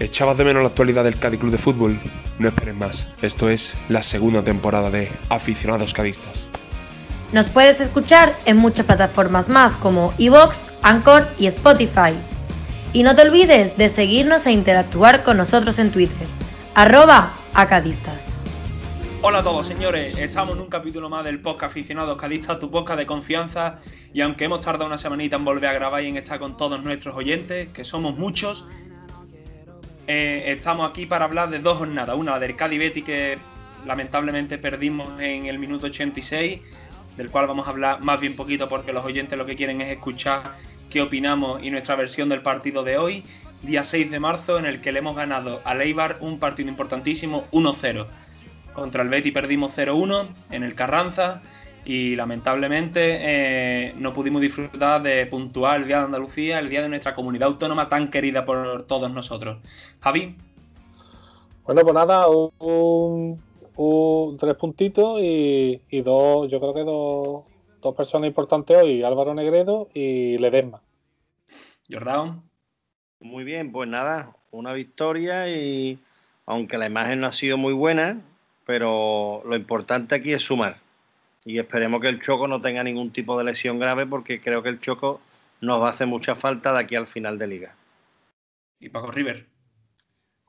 [0.00, 2.00] ¿Echabas de menos la actualidad del Cádiz Club de Fútbol?
[2.38, 3.08] No esperes más.
[3.20, 6.46] Esto es la segunda temporada de Aficionados Cadistas.
[7.32, 12.12] Nos puedes escuchar en muchas plataformas más como Evox, Anchor y Spotify.
[12.92, 16.28] Y no te olvides de seguirnos e interactuar con nosotros en Twitter.
[16.76, 18.40] Arroba acadistas.
[19.20, 23.00] Hola a todos señores, estamos en un capítulo más del podcast Aficionados Cadistas, tu podcast
[23.00, 23.80] de confianza
[24.14, 26.80] y aunque hemos tardado una semanita en volver a grabar y en estar con todos
[26.84, 28.68] nuestros oyentes, que somos muchos,
[30.08, 33.36] eh, estamos aquí para hablar de dos jornadas, una la del Cádiz Betty que
[33.84, 36.60] lamentablemente perdimos en el minuto 86,
[37.18, 39.90] del cual vamos a hablar más bien poquito porque los oyentes lo que quieren es
[39.90, 40.54] escuchar
[40.88, 43.22] qué opinamos y nuestra versión del partido de hoy,
[43.62, 47.46] día 6 de marzo, en el que le hemos ganado a Leibar un partido importantísimo
[47.52, 48.06] 1-0.
[48.72, 51.42] Contra el Betty perdimos 0-1 en el Carranza
[51.88, 56.90] y lamentablemente eh, no pudimos disfrutar de puntuar el Día de Andalucía, el día de
[56.90, 59.56] nuestra comunidad autónoma tan querida por todos nosotros.
[59.98, 60.36] Javi.
[61.64, 63.40] Bueno, pues nada, un,
[64.38, 67.44] tres puntitos y, dos, yo creo que dos,
[67.80, 70.82] dos personas importantes hoy, Álvaro Negredo y Ledesma.
[71.90, 72.42] Jordán.
[73.20, 75.98] Muy bien, pues nada, una victoria y
[76.44, 78.20] aunque la imagen no ha sido muy buena,
[78.66, 80.86] pero lo importante aquí es sumar.
[81.44, 84.68] Y esperemos que el Choco no tenga ningún tipo de lesión grave porque creo que
[84.68, 85.20] el Choco
[85.60, 87.74] nos va a hacer mucha falta de aquí al final de liga.
[88.80, 89.46] Y Paco River.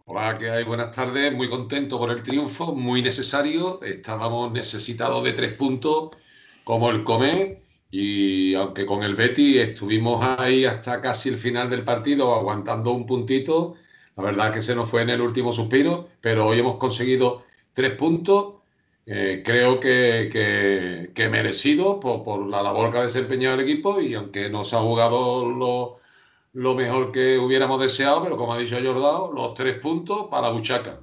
[0.05, 0.63] Hola, ¿qué hay?
[0.63, 1.33] Buenas tardes.
[1.33, 3.81] Muy contento por el triunfo, muy necesario.
[3.83, 6.11] Estábamos necesitados de tres puntos
[6.63, 11.83] como el Comé y aunque con el Betty estuvimos ahí hasta casi el final del
[11.83, 13.75] partido aguantando un puntito,
[14.15, 17.91] la verdad que se nos fue en el último suspiro, pero hoy hemos conseguido tres
[17.95, 18.58] puntos.
[19.11, 20.29] Eh, creo que,
[21.15, 24.79] que, merecido por, la labor que ha desempeñado el equipo y aunque no se ha
[24.79, 25.97] jugado lo,
[26.53, 30.99] lo mejor que hubiéramos deseado, pero como ha dicho Jordao, los tres puntos para Buchaca.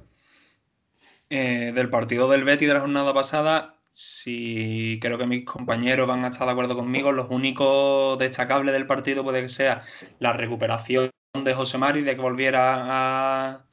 [1.29, 6.23] Eh, del partido del Betty de la jornada pasada, si creo que mis compañeros van
[6.23, 9.81] a estar de acuerdo conmigo, los únicos destacables del partido puede que sea
[10.19, 13.65] la recuperación de José Mari, de que volviera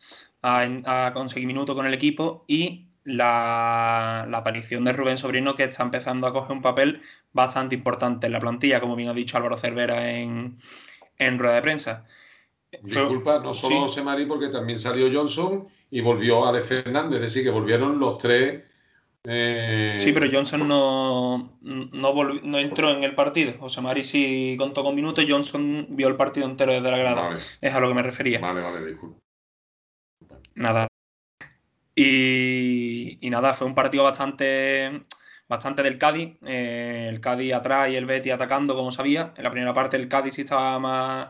[0.43, 6.26] a, conseguir minutos con el equipo y la, aparición de Rubén Sobrino que está empezando
[6.26, 7.00] a coger un papel
[7.32, 10.59] bastante importante en la plantilla, como bien ha dicho Álvaro Cervera en,
[11.19, 12.04] rueda de prensa.
[12.82, 17.44] Disculpa, no solo José Mari, porque también salió Johnson y volvió Alex Fernández, es decir,
[17.44, 18.65] que volvieron los tres
[19.26, 23.54] eh, sí, pero Johnson no, no, entró en el partido.
[23.59, 25.25] José Mari sí contó con minutos.
[25.26, 27.31] Johnson vio el partido entero desde la grada.
[27.60, 28.38] Es a lo que me refería.
[28.38, 29.19] Vale, vale, disculpa.
[30.54, 30.88] Nada.
[31.94, 35.00] Y, nada, fue un partido bastante,
[35.49, 36.37] bastante del Cádiz.
[36.44, 39.32] Eh, el Cádiz atrás y el Betty atacando, como sabía.
[39.37, 41.28] En la primera parte el Cádiz sí estaba más,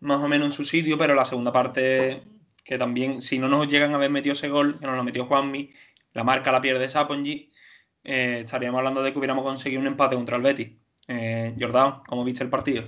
[0.00, 2.22] más o menos en su sitio, pero la segunda parte,
[2.64, 5.26] que también, si no nos llegan a haber metido ese gol, que nos lo metió
[5.26, 5.72] Juanmi,
[6.12, 7.48] la marca la pierde Sapongi,
[8.04, 10.70] eh, estaríamos hablando de que hubiéramos conseguido un empate contra el Betis.
[11.08, 12.84] Eh, Jordán, ¿cómo viste el partido?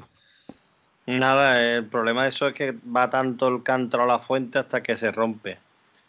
[1.07, 4.83] Nada, el problema de eso es que va tanto el canto a la fuente hasta
[4.83, 5.59] que se rompe.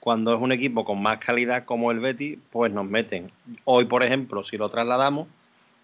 [0.07, 3.29] Cuando es un equipo con más calidad como el Betis, pues nos meten.
[3.65, 5.27] Hoy, por ejemplo, si lo trasladamos,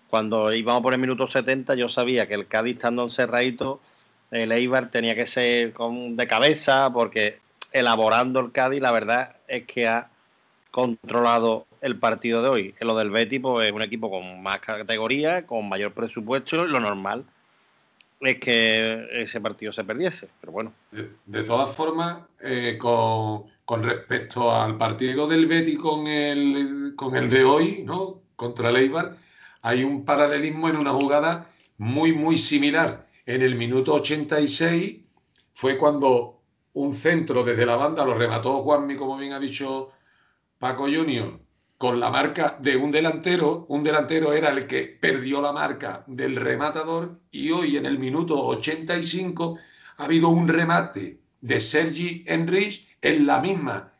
[0.09, 3.81] cuando íbamos por el minuto 70, yo sabía que el Cádiz estando encerradito,
[4.31, 7.39] el Eibar tenía que ser con, de cabeza, porque
[7.73, 10.07] elaborando el Cádiz, la verdad es que ha
[10.71, 12.75] controlado el partido de hoy.
[12.79, 16.79] Lo del Betis, pues es un equipo con más categoría, con mayor presupuesto, y lo
[16.79, 17.25] normal
[18.21, 20.29] es que ese partido se perdiese.
[20.39, 20.71] Pero bueno.
[21.25, 27.43] De, todas formas, eh, con, respecto al partido del Betis con el, con el de
[27.43, 28.21] hoy, ¿no?
[28.35, 28.91] Contra el
[29.61, 33.07] hay un paralelismo en una jugada muy, muy similar.
[33.25, 35.01] En el minuto 86
[35.53, 36.41] fue cuando
[36.73, 39.91] un centro desde la banda lo remató Juanmi, como bien ha dicho
[40.59, 41.39] Paco Junior
[41.83, 46.37] con la marca de un delantero, un delantero era el que perdió la marca del
[46.37, 49.57] rematador y hoy en el minuto 85
[49.97, 53.93] ha habido un remate de Sergi Enrich en la misma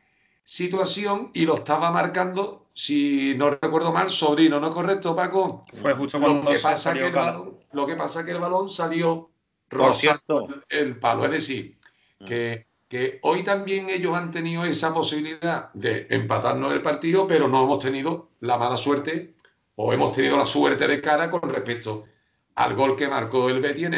[0.44, 5.66] situación y lo estaba marcando, si no recuerdo mal, Sobrino, ¿no es correcto, Paco?
[5.72, 8.68] Fue justo cuando lo que pasa que el balón, Lo que pasa que el balón
[8.70, 9.30] salió
[9.70, 11.78] rozando el palo, es decir,
[12.20, 12.26] mm.
[12.26, 17.64] que que hoy también ellos han tenido esa posibilidad de empatarnos el partido, pero no
[17.64, 19.34] hemos tenido la mala suerte
[19.78, 22.06] o hemos tenido la suerte de cara con respecto
[22.54, 23.90] al gol que marcó el Betis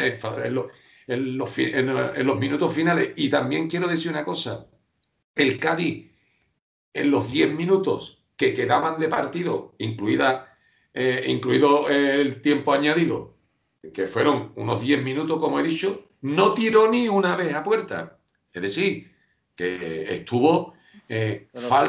[1.08, 3.12] en, los, minutos finales.
[3.16, 4.66] Y también quiero decir una cosa,
[5.36, 6.10] el Cádiz
[6.94, 10.56] en los 10 minutos que quedaban de partido, incluida,
[10.92, 13.34] eh, incluido el tiempo añadido,
[13.94, 18.18] que fueron unos 10 minutos, como he dicho, no tiró ni una vez a puerta.
[18.52, 19.12] Es decir,
[19.54, 20.74] que estuvo
[21.08, 21.48] eh.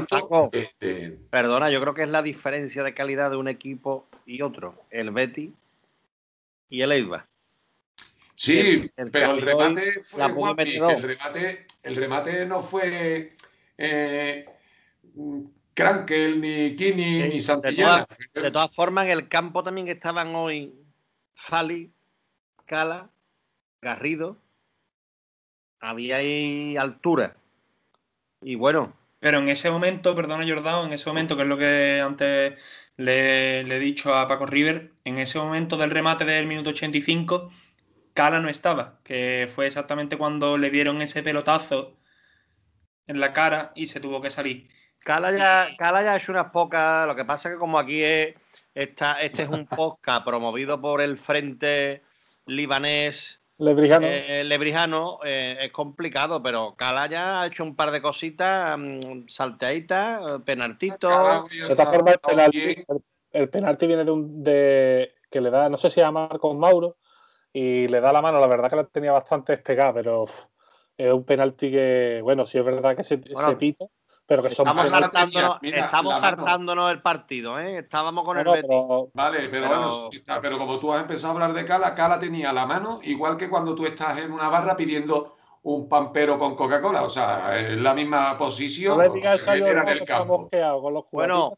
[0.10, 4.06] Paco, de- de- Perdona, yo creo que es la diferencia de calidad de un equipo
[4.26, 4.84] y otro.
[4.92, 5.54] El Betty
[6.70, 7.26] y el Eibar.
[8.36, 13.37] Sí, El- el pero el hoy remate fue el remate, el remate no fue
[13.78, 14.46] eh,
[15.74, 18.08] Krankel, ni Kini, Sí, ni de Santillana.
[18.34, 20.74] De todas formas, en el campo también estaban hoy
[21.36, 21.92] Fali,
[22.66, 23.10] Cala,
[23.82, 24.38] Garrido.
[25.80, 27.36] Había ahí altura.
[28.42, 32.02] Y bueno, Pero en ese momento, perdona Jordao, en ese momento, que es lo que
[32.02, 36.70] antes le, le he dicho a Paco River, en ese momento del remate del minuto
[36.72, 37.50] 85,
[38.14, 41.97] Cala no estaba, que fue exactamente cuando le dieron ese pelotazo
[43.08, 44.70] en la cara y se tuvo que salir.
[45.00, 47.08] Cala ya, Cala ya ha hecho unas pocas.
[47.08, 48.36] Lo que pasa es que como aquí es,
[48.76, 52.04] esta, este es un podcast promovido por el Frente
[52.46, 54.06] Libanés Lebrijano.
[54.08, 59.28] eh, Lebrijano, eh, es complicado, pero Cala ya ha hecho un par de cositas, mm,
[59.28, 61.50] salteaditas, eh, penaltitos.
[61.50, 65.70] De todas formas, el penalti, el, el penalti viene de un de que le da,
[65.70, 66.98] no sé si a Marcos Mauro,
[67.52, 70.48] y le da la mano, la verdad que la tenía bastante despegada, pero uf,
[70.98, 73.86] es un penalti que, bueno, sí es verdad que se, Bueno, se pita,
[74.26, 77.78] pero que son Estamos, Mira, estamos saltándonos el partido, ¿eh?
[77.80, 78.68] Estábamos con el no, Betis.
[78.68, 81.64] pero Vale, pero, Pero- bueno, sí está, pero como tú has empezado a hablar de
[81.64, 85.90] Cala, Cala tenía la mano igual que cuando tú estás en una barra pidiendo un
[85.90, 90.50] pampero con Coca-Cola, o sea, es la misma posición, no digas se en el campo.
[90.50, 91.58] con los Bueno.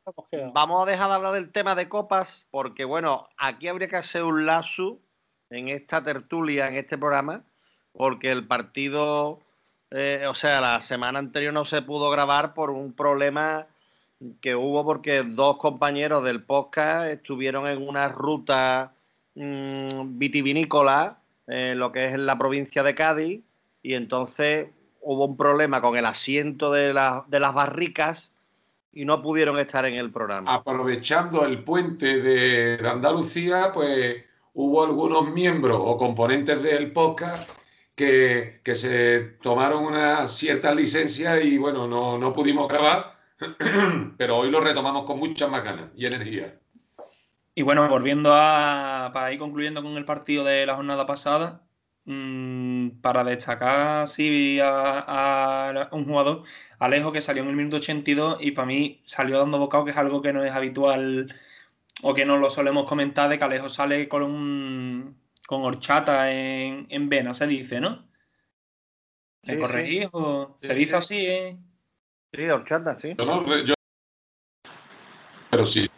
[0.54, 4.24] Vamos a dejar de hablar del tema de copas, porque bueno, aquí habría que hacer
[4.24, 5.00] un lazo
[5.52, 7.44] en esta tertulia, en este programa,
[8.00, 9.42] porque el partido,
[9.92, 13.68] eh, o sea, la semana anterior no se pudo grabar por un problema
[14.40, 18.94] que hubo porque dos compañeros del podcast estuvieron en una ruta
[19.36, 23.42] mm, vitivinícola, en lo que es en la provincia de Cádiz,
[23.84, 24.70] y entonces
[25.02, 26.94] hubo un problema con el asiento de,
[27.28, 28.34] de las barricas
[28.94, 30.54] y no pudieron estar en el programa.
[30.54, 34.24] Aprovechando el puente de Andalucía, pues
[34.54, 37.59] hubo algunos miembros o componentes del podcast
[38.00, 43.18] que, se tomaron unas ciertas licencias y bueno, no, no pudimos grabar,
[44.18, 46.58] pero hoy lo retomamos con muchas más ganas y energía.
[47.56, 49.12] Y bueno, volviendo a.
[49.14, 51.66] para ir concluyendo con el partido de la jornada pasada,
[52.06, 56.44] mm, para destacar sí a, a un jugador,
[56.80, 59.98] Alejo, que salió en el minuto 82 y para mí salió dando bocado, que es
[59.98, 61.34] algo que no es habitual
[62.02, 65.18] o que no lo solemos comentar, de que Alejo sale con un,
[65.50, 68.08] con horchata en, en vena, se dice, ¿no?
[69.42, 70.08] ¿Me Sí, corregís?
[70.12, 70.96] o Sí, se dice sí.
[70.98, 71.58] así, ¿eh?
[72.32, 73.16] Sí, horchata, sí.
[73.18, 73.74] Yo no- yo-
[75.50, 75.90] pero sí,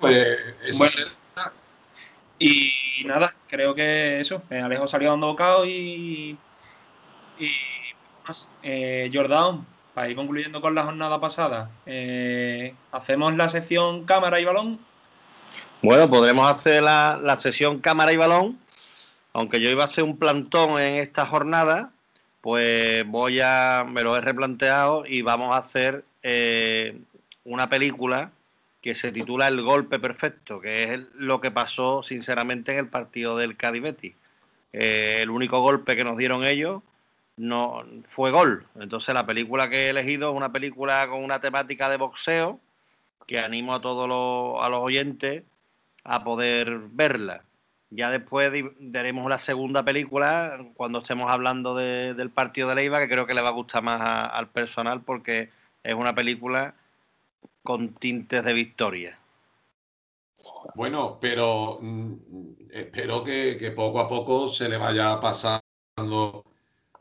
[0.00, 0.16] pues
[0.64, 0.90] esa Bueno.
[0.90, 1.52] será-
[2.38, 2.72] Y
[3.04, 6.34] nada, creo que eso, eh, Alejo salió dando bocado y,
[7.38, 7.50] y
[8.26, 8.48] más.
[8.62, 14.46] Eh, Jordan, para ir concluyendo con la jornada pasada, eh, hacemos la sección cámara y
[14.46, 14.80] balón.
[15.82, 18.61] Bueno, podremos hacer la, la sesión cámara y balón,
[19.32, 21.92] aunque yo iba a hacer un plantón en esta jornada,
[22.40, 26.98] pues voy a, me lo he replanteado y vamos a hacer eh,
[27.44, 28.30] una película
[28.80, 33.36] que se titula El golpe perfecto, que es lo que pasó sinceramente en el partido
[33.36, 34.14] del Cádiz Betis.
[34.72, 36.82] Eh, el único golpe que nos dieron ellos
[37.36, 38.66] no fue gol.
[38.78, 42.60] Entonces la película que he elegido es una película con una temática de boxeo
[43.26, 45.44] que animo a todos los, a los oyentes
[46.04, 47.44] a poder verla.
[47.94, 53.08] Ya después daremos la segunda película cuando estemos hablando de- del partido de Leiva, que
[53.08, 54.00] creo que le va a gustar más
[54.32, 55.50] al personal porque
[55.82, 56.74] es una película
[57.62, 59.18] con tintes de victoria.
[60.74, 62.12] Bueno, pero mm,
[62.70, 65.62] espero que, que poco a poco se le vaya pasando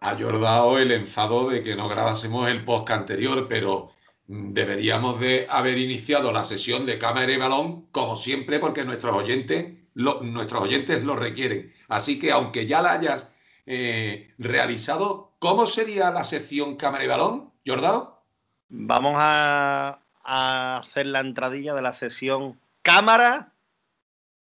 [0.01, 3.91] a Jordao el enfado de que no grabásemos el podcast anterior, pero
[4.27, 9.15] mm, deberíamos de haber iniciado la sesión de cámara y balón como siempre porque nuestros
[9.15, 11.71] oyentes lo, nuestros oyentes lo requieren.
[11.87, 13.33] Así que aunque ya la hayas
[13.65, 18.21] eh, realizado, ¿cómo sería la sección cámara y balón, Jordao?
[18.69, 23.51] Vamos a, a hacer la entradilla de la sesión cámara.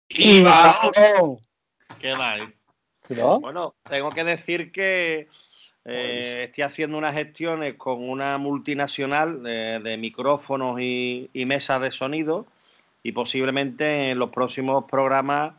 [0.08, 1.38] Y balón.
[1.98, 2.54] ¿Qué mal?
[3.10, 3.40] ¿No?
[3.40, 5.28] Bueno, tengo que decir que
[5.84, 11.90] eh, estoy haciendo unas gestiones con una multinacional de, de micrófonos y, y mesas de
[11.90, 12.46] sonido
[13.04, 15.52] y posiblemente en los próximos programas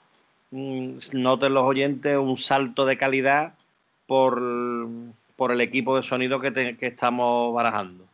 [0.51, 3.53] mm, noten los oyentes un salto de calidad
[4.07, 4.41] por,
[5.37, 8.05] por el equipo de sonido que, que estamos barajando.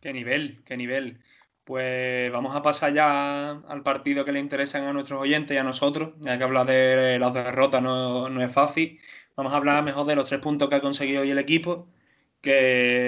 [0.00, 1.18] Qué nivel, qué nivel.
[1.64, 5.64] Pues vamos a pasar ya al partido que le interesan a nuestros oyentes y a
[5.64, 6.14] nosotros.
[6.20, 8.98] Ya que hablar de las derrotas no, no es fácil.
[9.36, 11.86] Vamos a hablar mejor de los tres puntos que ha conseguido hoy el equipo.
[12.40, 13.07] que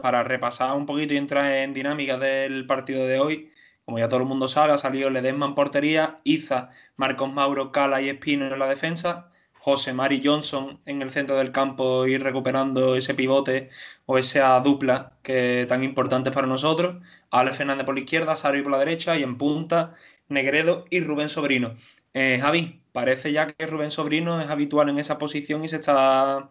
[0.00, 3.52] para repasar un poquito y entrar en dinámica del partido de hoy,
[3.84, 8.00] como ya todo el mundo sabe, ha salido Ledesma en portería, Iza, Marcos Mauro, Cala
[8.00, 9.30] y Espino en la defensa,
[9.60, 13.68] José Mari Johnson en el centro del campo ir recuperando ese pivote
[14.06, 16.96] o esa dupla que tan importante para nosotros,
[17.30, 19.94] Alex Fernández por la izquierda, Sari por la derecha y en punta
[20.28, 21.74] Negredo y Rubén Sobrino.
[22.14, 26.50] Eh, Javi, parece ya que Rubén Sobrino es habitual en esa posición y se está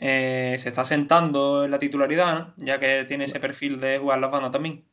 [0.00, 4.30] eh, se está sentando en la titularidad, ya que tiene ese perfil de jugar las
[4.30, 4.84] bandas también.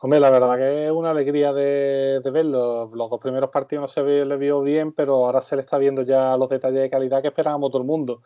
[0.00, 2.90] Hombre, la verdad que es una alegría de, verlo.
[2.92, 6.02] Los dos primeros partidos no se le vio bien, pero ahora se le está viendo
[6.02, 8.22] ya los detalles de calidad que esperábamos todo el mundo.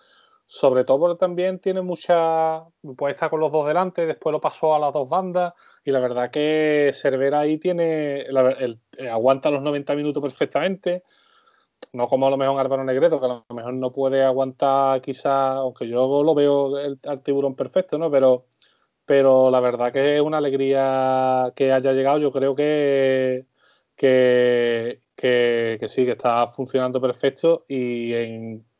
[0.46, 2.64] Sobre todo porque también tiene mucha.
[2.96, 5.54] Puede estar con los dos delante, después lo pasó a las dos bandas.
[5.84, 8.26] Y la verdad que Cervera ahí tiene.
[9.10, 11.04] aguanta los 90 minutos perfectamente
[11.92, 15.56] no como a lo mejor Álvaro Negredo, que a lo mejor no puede aguantar quizás,
[15.56, 18.10] aunque yo lo veo el, al tiburón perfecto, ¿no?
[18.10, 18.46] Pero,
[19.04, 22.18] pero la verdad que es una alegría que haya llegado.
[22.18, 23.46] Yo creo que,
[23.96, 28.12] que, que, sí, que está funcionando perfecto y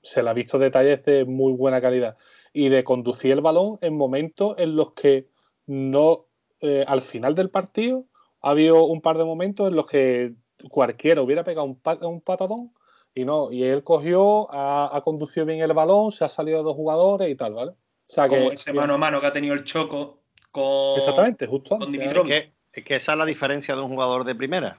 [0.03, 2.17] se le ha visto detalles de muy buena calidad.
[2.53, 5.29] Y de conducir el balón en momentos en los que
[5.67, 6.27] no,
[6.61, 8.07] eh, al final del partido,
[8.43, 10.35] ha habido un par de momentos en los que
[10.71, 12.73] cualquiera hubiera pegado un, un patadón
[13.15, 16.77] y no, y él cogió, ha, conducido bien el balón, se ha salido de dos
[16.77, 17.71] jugadores y tal, ¿vale?
[17.73, 17.77] O
[18.07, 20.19] sea, Como que, ese mano a mano que ha tenido el Choco
[20.51, 21.79] con, Exactamente, justo.
[21.79, 22.31] Con Dimitrov.
[22.31, 24.79] Es que, es que esa es la diferencia de un jugador de primera,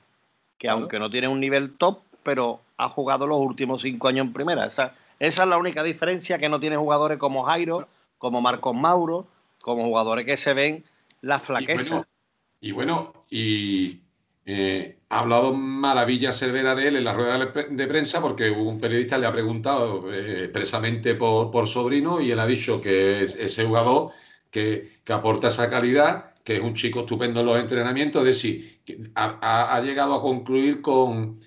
[0.58, 4.34] que aunque no tiene un nivel top, pero ha jugado los últimos cinco años en
[4.34, 4.66] primera.
[4.66, 7.88] Esa, esa es la única diferencia que no tiene jugadores como Jairo,
[8.18, 9.28] como Marcos Mauro,
[9.62, 10.84] como jugadores que se ven
[11.22, 12.08] la flaqueza.
[12.60, 14.00] Y bueno, y,
[14.46, 19.18] eh, ha hablado maravilla Cervera de él en la rueda de prensa porque un periodista
[19.18, 24.12] le ha preguntado eh, expresamente por, Sobrino y él ha dicho que es ese jugador
[24.52, 28.80] que, aporta esa calidad, que es un chico estupendo en los entrenamientos, es decir,
[29.16, 31.40] ha, llegado a concluir con...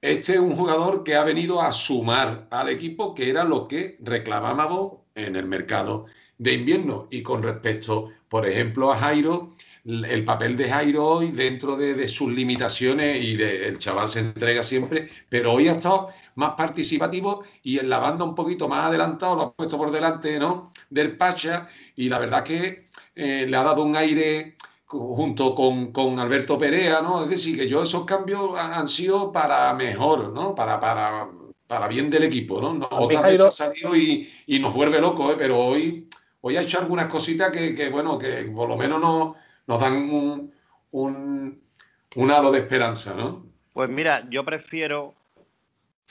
[0.00, 3.96] Este es un jugador que ha venido a sumar al equipo, que era lo que
[4.00, 7.08] reclamábamos en el mercado de invierno.
[7.10, 12.32] Y con respecto, por ejemplo, a Jairo, el papel de Jairo hoy dentro de, sus
[12.32, 17.90] limitaciones y el chaval se entrega siempre, pero hoy ha estado más participativo y en
[17.90, 20.72] la banda un poquito más adelantado, lo ha puesto por delante ¿no?
[20.88, 26.56] del Pacha y la verdad que eh, le ha dado un aire junto con, Alberto
[26.56, 27.24] Perea, ¿no?
[27.24, 30.54] Es decir, que yo esos cambios han, sido para mejor, ¿no?
[30.54, 31.28] Para, para,
[31.66, 32.86] para bien del equipo, ¿no?
[32.92, 34.28] Otras veces ha salido y,
[34.60, 35.36] nos vuelve locos, ¿eh?
[35.36, 36.08] pero hoy,
[36.42, 39.34] hoy ha hecho algunas cositas que, que, bueno, que por lo menos no,
[39.66, 40.52] nos dan un,
[40.92, 43.44] un, halo de esperanza, ¿no?
[43.72, 45.14] Pues mira, yo prefiero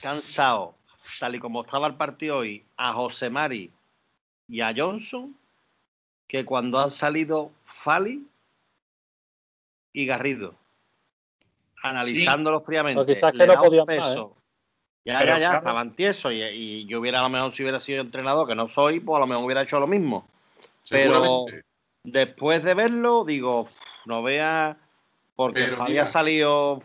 [0.00, 0.74] cansado,
[1.18, 3.70] tal y como estaba el partido hoy, a José Mari
[4.48, 5.36] y a Johnson,
[6.26, 8.26] que cuando han salido Fali
[9.92, 10.54] y Garrido.
[11.82, 13.04] Analizándolos fríamente.
[13.06, 14.28] quizás que no podían ¿eh?
[15.04, 18.48] Ya, ya, ya, estaban tiesos y, yo hubiera a lo mejor si hubiera sido entrenador,
[18.48, 20.26] que no soy, pues a lo mejor hubiera hecho lo mismo.
[20.88, 21.44] Pero,
[22.04, 23.66] después de verlo, digo,
[24.06, 24.78] no vea,
[25.34, 26.82] porque había salido.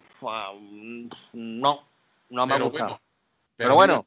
[1.33, 1.83] No,
[2.29, 2.99] no me ha gustado.
[3.55, 4.05] pero, bueno.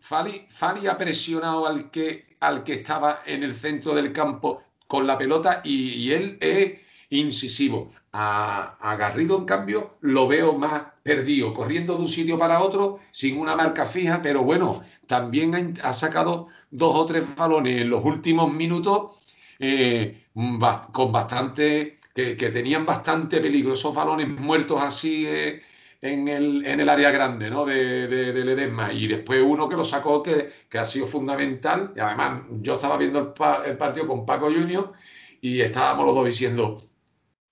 [0.00, 0.46] Fali,
[0.86, 5.62] ha presionado al que, al que estaba en el centro del campo con la pelota
[5.64, 7.90] y, él es incisivo.
[8.12, 13.38] A, Garrido, en cambio, lo veo más perdido, corriendo de un sitio para otro sin
[13.40, 18.04] una marca fija, pero bueno, también ha, ha sacado dos o tres balones en los
[18.04, 19.12] últimos minutos
[19.58, 20.23] eh,
[20.92, 25.62] con bastante, que, tenían bastante peligro, esos balones muertos así eh,
[26.02, 27.64] en, el, en, el, área grande ¿no?
[27.64, 28.92] de, de, Ledesma.
[28.92, 31.92] Y después uno que lo sacó que, que, ha sido fundamental.
[31.96, 34.92] Y además yo estaba viendo el, el partido con Paco Junior
[35.40, 36.82] y estábamos los dos diciendo,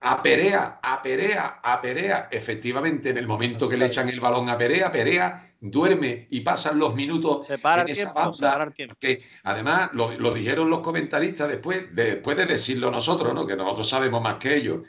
[0.05, 2.27] a Perea, a Perea, a Perea.
[2.29, 6.77] Efectivamente, en el momento que le echan el balón a Perea, Perea duerme y pasan
[6.77, 8.73] los minutos en esa banda.
[8.99, 13.47] Que además lo, dijeron los comentaristas después, después de decirlo nosotros, ¿no?
[13.47, 14.81] que nosotros sabemos más que ellos.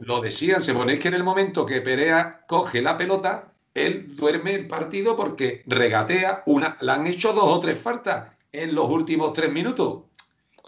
[0.00, 4.54] Lo decían, se ponéis que en el momento que Perea coge la pelota, él duerme
[4.54, 6.76] el partido porque regatea una.
[6.82, 10.02] Le han hecho dos o tres faltas en los últimos tres minutos.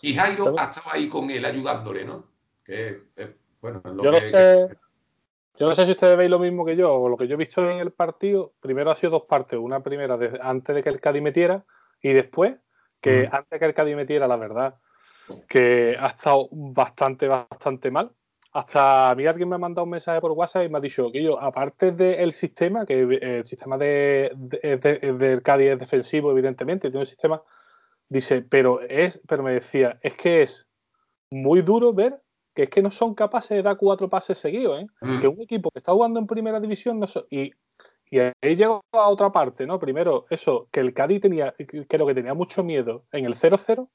[0.01, 2.25] Y Jairo ha estado ahí con él ayudándole, ¿no?
[2.65, 3.03] Que,
[3.65, 4.69] bueno, Yo no sé.
[5.57, 7.39] Yo no sé si ustedes veis lo mismo que yo, o lo que yo he
[7.39, 9.59] visto en el partido, primero ha sido dos partes.
[9.59, 11.65] Una primera antes de que el Cádiz metiera
[12.03, 12.59] y después,
[13.01, 14.75] que antes de que el Cádiz metiera, la verdad,
[15.49, 18.11] que ha estado bastante, bastante mal.
[18.53, 21.11] Hasta a mí alguien me ha mandado un mensaje por WhatsApp y me ha dicho
[21.11, 27.01] que yo, aparte del sistema, que el sistema de, del Cádiz es defensivo, evidentemente, tiene
[27.01, 27.43] un sistema
[28.09, 30.69] Dice, pero es, pero me decía, es que es
[31.31, 32.23] muy duro ver
[32.55, 34.87] que es que no son capaces de dar cuatro pases seguidos, ¿eh?
[35.01, 35.21] Mm.
[35.21, 37.53] Que un equipo que está jugando en primera división no so- y,
[38.11, 39.79] y ahí llegó a otra parte, ¿no?
[39.79, 41.55] Primero, eso, que el Cádiz tenía,
[41.89, 43.89] creo que tenía mucho miedo en el 0-0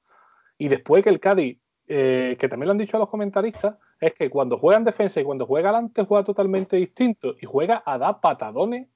[0.58, 4.30] y después que el Cádiz, eh, que también lo han dicho los comentaristas, es que
[4.30, 8.20] cuando juega en defensa y cuando juega adelante juega totalmente distinto y juega a dar
[8.20, 8.88] patadones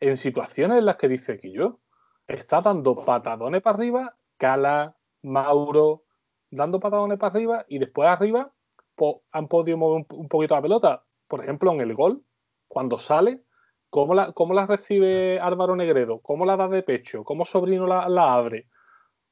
[0.00, 1.78] en situaciones en las que dice que yo
[2.26, 6.04] está dando patadones para arriba, Cala, Mauro,
[6.50, 8.50] dando patadones para arriba y después arriba
[9.32, 11.04] han podido mover un, poquito la pelota.
[11.28, 12.22] Por ejemplo, en el gol,
[12.68, 13.42] cuando sale,
[13.88, 16.20] ¿cómo la, cómo la recibe Álvaro Negredo?
[16.20, 17.24] ¿Cómo la da de pecho?
[17.24, 18.68] ¿Cómo Sobrino la, abre?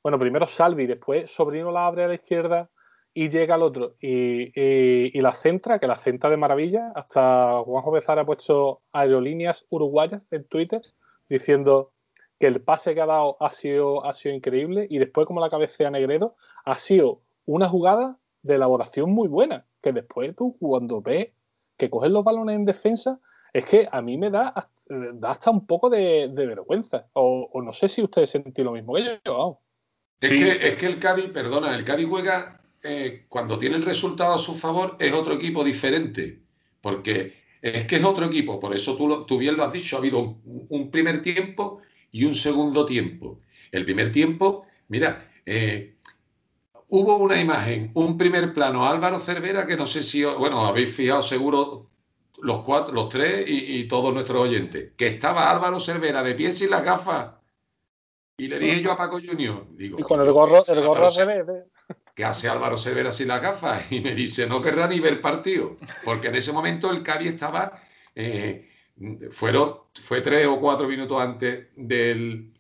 [0.03, 2.71] Bueno, primero Salvi, después Sobrino la abre a la izquierda
[3.13, 6.93] y llega al otro y la centra, que la centra de maravilla.
[6.95, 10.83] Hasta Juanjo Bezar ha puesto aerolíneas uruguayas en Twitter
[11.29, 11.93] diciendo
[12.39, 15.51] que el pase que ha dado ha sido, ha sido increíble y después como la
[15.51, 21.28] cabecea Negredo ha sido una jugada de elaboración muy buena, que después tú cuando ves
[21.76, 23.21] que cogen los balones en defensa,
[23.52, 27.07] es que a mí me da, hasta- da hasta un poco de, de vergüenza.
[27.12, 29.37] O, o no sé si ustedes sentí lo mismo que yo.
[29.38, 29.59] vamos.
[30.21, 30.38] Es, Sí.
[30.38, 34.38] que, es que el Cádiz, perdona, el Cádiz juega eh, cuando tiene el resultado a
[34.38, 36.42] su favor, es otro equipo diferente.
[36.80, 38.59] Porque es que es otro equipo.
[38.61, 41.80] Por eso tú, lo- tú bien lo has dicho, ha habido un, un primer tiempo
[42.12, 43.40] y un segundo tiempo.
[43.73, 45.97] El primer tiempo, mira, eh,
[46.88, 51.23] hubo una imagen, un primer plano, Álvaro Cervera, que no sé si, bueno, habéis fijado
[51.23, 51.90] seguro
[52.40, 56.52] los cuatro, los tres y, y todos nuestros oyentes, que estaba Álvaro Cervera de pie
[56.52, 57.35] sin las gafas.
[58.38, 61.45] Y le dije yo a Paco Junior, digo, Y con el gorro, el gorro revés.
[61.49, 61.64] ¿eh?
[62.14, 63.92] ¿qué hace Álvaro Cervera sin las gafas?
[63.92, 67.80] Y me dice, no querrá ni ver partido, porque en ese momento el Cádiz estaba,
[68.14, 68.68] eh,
[69.30, 72.54] fueron, fue tres o cuatro minutos antes del,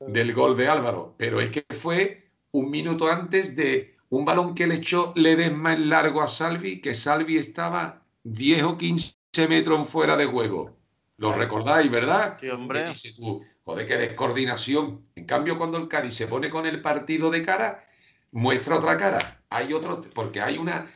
[0.00, 2.23] del gol de Álvaro, pero es que fue
[2.54, 6.94] un minuto antes de un balón que le echó Ledesma en largo a Salvi, que
[6.94, 9.16] Salvi estaba 10 o 15
[9.48, 10.76] metros fuera de juego.
[11.16, 12.38] Lo recordáis, ¿verdad?
[12.40, 12.82] Sí, hombre.
[12.82, 15.04] Que dices tú, joder, qué descoordinación.
[15.16, 17.84] En cambio, cuando el Cádiz se pone con el partido de cara,
[18.30, 19.42] muestra otra cara.
[19.50, 20.86] Hay otro, porque hay una,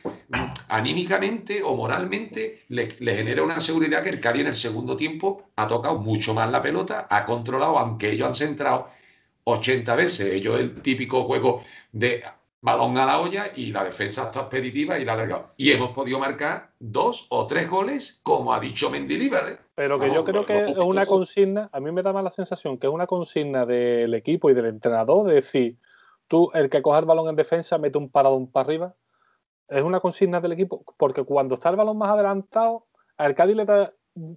[0.69, 5.51] anímicamente o moralmente, le, le genera una seguridad que el Cádiz en el segundo tiempo
[5.57, 8.98] ha tocado mucho más la pelota, ha controlado, aunque ellos han centrado
[9.49, 10.33] 80 veces.
[10.33, 12.23] Ellos el típico juego de
[12.61, 15.51] balón a la olla y la defensa está expeditiva y la ha alargado.
[15.57, 19.49] Y hemos podido marcar dos o tres goles, como ha dicho Mendilibar.
[19.49, 19.57] ¿eh?
[19.75, 22.77] Pero que yo creo que es una consigna, a mí me da más la sensación
[22.77, 25.77] que es una consigna del equipo y del entrenador de decir,
[26.27, 28.95] tú, el que coja el balón en defensa, mete un paradón para arriba.
[29.69, 33.65] Es una consigna del equipo, porque cuando está el balón más adelantado, al Cádiz le
[33.65, 33.93] da,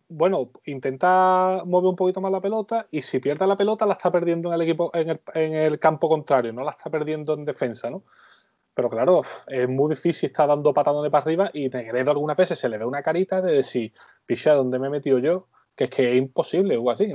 [0.09, 4.11] bueno, intenta mover un poquito más la pelota y si pierde la pelota la está
[4.11, 8.05] perdiendo en el equipo, en el, campo contrario, no la está perdiendo en defensa, ¿no?
[8.75, 12.69] Pero claro, es muy difícil estar dando patadones para arriba y Negredo algunas veces se
[12.69, 13.93] le ve una carita de decir,
[14.25, 15.49] picha, ¿dónde me he metido yo?
[15.77, 17.13] Que es que es imposible o así,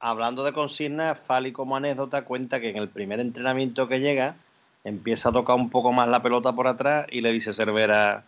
[0.00, 4.36] Hablando de consignas, Fali como anécdota cuenta que en el primer entrenamiento que llega
[4.84, 8.24] empieza a tocar un poco más la pelota por atrás y le dice Cervera,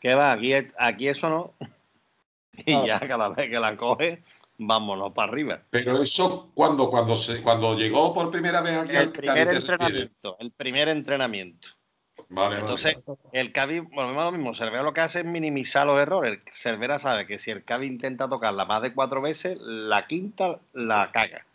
[0.00, 0.32] ¿qué va?
[0.32, 1.52] Aquí, aquí eso no.
[2.66, 2.84] Y Ah.
[2.86, 4.22] ya cada vez que la coge,
[4.58, 5.60] vámonos para arriba.
[5.70, 10.36] Pero eso cuando, cuando, se, cuando llegó por primera vez aquí El al primer entrenamiento,
[10.38, 11.68] el primer entrenamiento.
[12.30, 12.60] Vale, vale.
[12.60, 16.40] Entonces, el Cádiz, bueno, lo mismo, Cervera lo que hace es minimizar los errores.
[16.52, 21.10] Cervera sabe que si el Cádiz intenta tocarla más de cuatro veces, la quinta la
[21.10, 21.46] caga.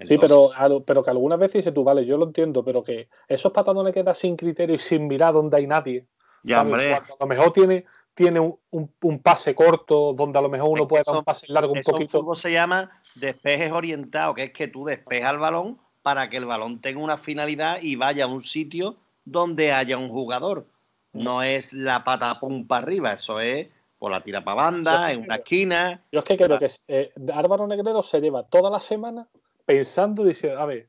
[0.00, 0.50] Sí, pero,
[0.86, 4.02] pero que algunas veces dices tú, vale, yo lo entiendo, pero que esos patadones que
[4.02, 6.04] da sin criterio y sin mirar donde hay nadie.
[6.42, 6.90] Ya, hombre.
[6.90, 7.84] Cuando a lo mejor tiene,
[8.18, 11.18] tiene un, un- un pase corto, donde a lo mejor uno Es puede dar eso-
[11.20, 12.18] un pase largo un Eso poquito.
[12.20, 16.44] fútbol se llama despejes orientados, que es que tú despejas el balón para que el
[16.46, 20.66] balón tenga una finalidad y vaya a un sitio donde haya un jugador.
[21.12, 25.12] No es la pata pum para arriba, eso es por la tira para banda, Sí,
[25.14, 26.04] en una esquina.
[26.12, 29.28] Yo es que creo que eh, Álvaro Negredo se lleva toda la semana
[29.66, 30.88] pensando, dice, a ver,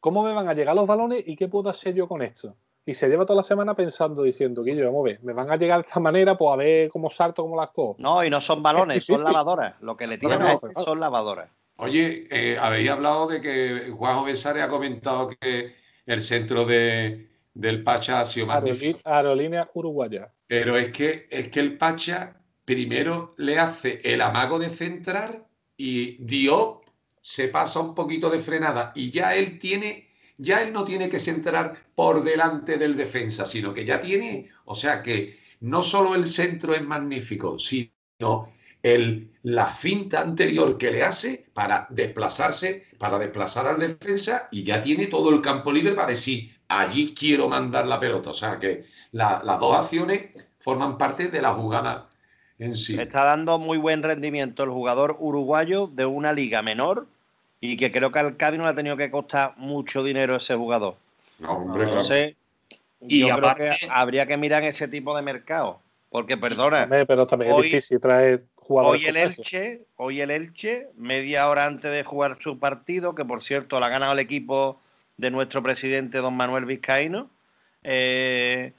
[0.00, 2.56] ¿cómo me van a llegar los balones y qué puedo hacer yo con esto?
[2.86, 5.50] Y se lleva toda la semana pensando, diciendo, que yo, vamos a ver, me van
[5.50, 7.96] a llegar de esta manera, pues a ver cómo salto, cómo las cojo.
[7.98, 9.74] No, y no son balones, son lavadoras.
[9.80, 10.84] Lo que le tiran No, a no, este claro.
[10.84, 11.50] son lavadoras.
[11.76, 15.74] Oye, eh, habéis hablado de que Juanjo Besares ha comentado que
[16.06, 18.98] el centro de, del Pacha ha sido magnífico.
[18.98, 20.32] Aerolí- Aerolínea uruguaya.
[20.46, 26.22] Pero es que, es que el Pacha primero le hace el amago de centrar y
[26.24, 26.84] Diop
[27.20, 30.09] se pasa un poquito de frenada y ya él tiene,
[30.40, 34.74] ya él no tiene que centrar por delante del defensa, sino que ya tiene, o
[34.74, 41.02] sea que no solo el centro es magnífico, sino el, la finta anterior que le
[41.02, 46.08] hace para desplazarse, para desplazar al defensa y ya tiene todo el campo libre para
[46.08, 48.30] decir, allí quiero mandar la pelota.
[48.30, 52.08] O sea que las dos acciones forman parte de la jugada
[52.58, 52.98] en sí.
[52.98, 57.06] Está dando muy buen rendimiento el jugador uruguayo de una liga menor
[57.60, 60.54] y que creo que al Cádiz no le ha tenido que costar mucho dinero ese
[60.54, 60.96] jugador.
[61.38, 62.02] No, hombre, claro.
[63.02, 65.80] Y yo creo aparte- que habría que mirar ese tipo de mercado.
[66.10, 69.16] Porque, perdona, Pero también Hoy- es difícil traer jugadores Hoy el.
[69.16, 73.86] Elche, hoy el Elche, media hora antes de jugar su partido, que por cierto la
[73.86, 74.80] ha ganado el equipo
[75.18, 77.30] de nuestro presidente don Manuel Vizcaíno,
[77.84, 78.72] eh,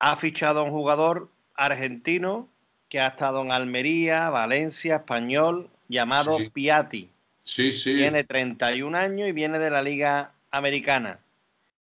[0.00, 2.46] ha fichado a un jugador argentino
[2.90, 6.50] que ha estado en Almería, Valencia, Español, llamado Sí.
[6.50, 7.08] Piatti.
[7.48, 7.94] Sí, sí.
[7.94, 11.18] Tiene 31 años y viene de la Liga Americana.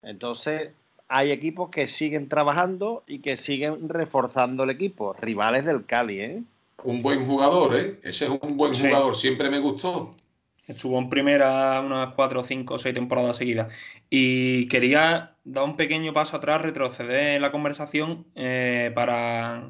[0.02, 0.70] Entonces,
[1.08, 5.12] hay equipos que siguen trabajando y que siguen reforzando el equipo.
[5.12, 6.42] Rivales del Cali, ¿eh?
[6.84, 8.00] Un buen jugador, ¿eh?
[8.02, 8.86] Ese es un buen Sí.
[8.86, 10.16] jugador, siempre me gustó.
[10.66, 13.72] Estuvo en primera unas cuatro, cinco, seis temporadas seguidas.
[14.08, 19.68] Y quería dar un pequeño paso atrás, retroceder en la conversación eh, para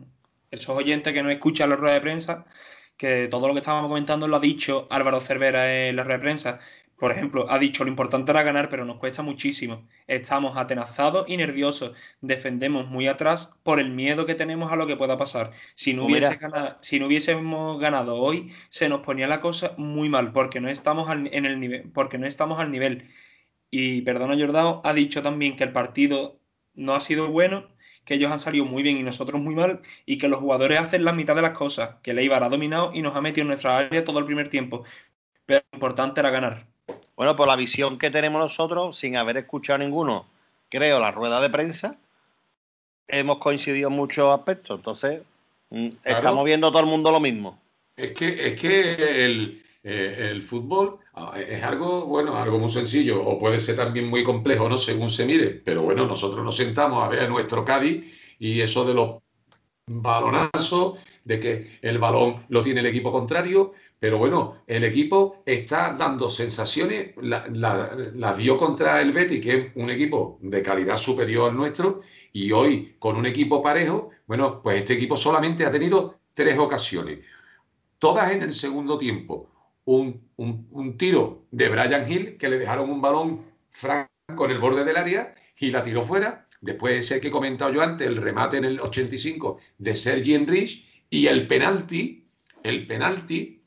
[0.52, 2.46] esos oyentes que no escuchan la rueda de prensa,
[2.96, 6.22] que todo lo que estábamos comentando lo ha dicho Álvaro Cervera en la rueda de
[6.22, 6.58] prensa.
[6.96, 9.88] Por ejemplo, ha dicho lo importante era ganar, pero nos cuesta muchísimo.
[10.06, 11.96] Estamos atenazados y nerviosos.
[12.20, 15.52] Defendemos muy atrás por el miedo que tenemos a lo que pueda pasar.
[15.74, 19.74] Si no, Pues hubiese ganado, si no hubiésemos ganado hoy, se nos ponía la cosa
[19.78, 23.08] muy mal, porque no estamos al, en el nivel, porque no estamos al nivel.
[23.70, 26.40] Y perdona, Jordao, ha dicho también que el partido
[26.74, 27.71] no ha sido bueno,
[28.04, 31.04] que ellos han salido muy bien y nosotros muy mal, y que los jugadores hacen
[31.04, 33.78] la mitad de las cosas, que Leibar ha dominado y nos ha metido en nuestra
[33.78, 34.84] área todo el primer tiempo.
[35.46, 36.66] Pero lo importante era ganar.
[37.16, 40.26] Bueno, por la visión que tenemos nosotros, sin haber escuchado ninguno,
[40.68, 41.98] creo, la rueda de prensa,
[43.06, 44.78] hemos coincidido en muchos aspectos.
[44.78, 45.22] Entonces,
[45.70, 46.18] mm, Claro.
[46.18, 47.58] estamos viendo todo el mundo lo mismo.
[47.96, 50.98] Es que, es que el, eh, el fútbol
[51.36, 54.78] es algo, bueno, algo muy sencillo, o puede ser también muy complejo, ¿no?
[54.78, 55.50] Según se mire.
[55.50, 58.04] Pero bueno, nosotros nos sentamos a ver a nuestro Cádiz
[58.38, 59.22] y eso de los
[59.86, 65.94] balonazos, de que el balón lo tiene el equipo contrario, pero bueno, el equipo está
[65.94, 67.46] dando sensaciones, la-
[68.14, 72.00] la- dio contra el Betis, que es un equipo de calidad superior al nuestro,
[72.32, 77.20] y hoy con un equipo parejo, bueno, pues este equipo solamente ha tenido tres ocasiones
[77.98, 79.51] todas en el segundo tiempo.
[79.84, 84.84] Un, un- tiro de Brian Hill que le dejaron un balón franco en el borde
[84.84, 86.48] del área y la tiró fuera.
[86.60, 90.86] Después ese que he comentado yo antes, el remate en el 85 de Sergi Enrich
[91.10, 92.28] y el penalti,
[92.62, 93.64] el penalti,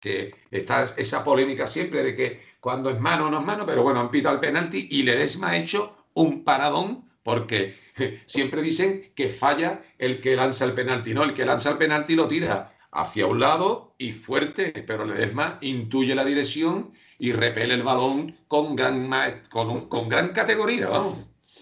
[0.00, 4.00] que está esa polémica siempre de que cuando es mano no es mano, pero bueno,
[4.00, 7.76] han pitado el penalti y Ledesma ha hecho un paradón porque
[8.26, 11.24] siempre dicen que falla el que lanza el penalti, ¿no?
[11.24, 16.14] El que lanza el penalti lo tira hacia un lado y fuerte, pero Ledesma intuye
[16.14, 19.10] la dirección y repele el balón con gran,
[19.50, 20.88] con, gran categoría,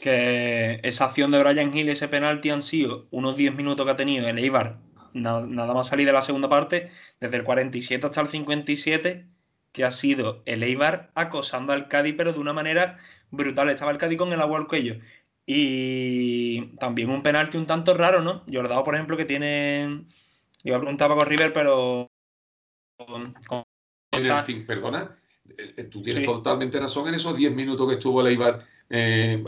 [0.02, 3.96] que esa acción de Brian Hill, ese penalti, han sido unos 10 minutos que ha
[3.96, 4.78] tenido el Eibar,
[5.14, 9.26] na- nada más salir de la segunda parte, desde el 47 hasta el 57,
[9.72, 12.98] que ha sido el Eibar acosando al Cádiz, pero de una manera
[13.30, 13.68] brutal.
[13.70, 14.96] Estaba el Cádiz con el agua al cuello.
[15.46, 18.44] Y también un penalti un tanto raro, ¿no?
[18.52, 20.04] Jordao, por ejemplo, que tiene.
[20.66, 22.08] Iba a preguntar a Paco River, pero.
[22.98, 23.62] con- con-
[24.12, 25.16] En el fin, perdona,
[25.56, 26.26] eh, eh, tú tienes Sí.
[26.26, 29.44] totalmente razón en esos 10 minutos que estuvo el Eibar eh,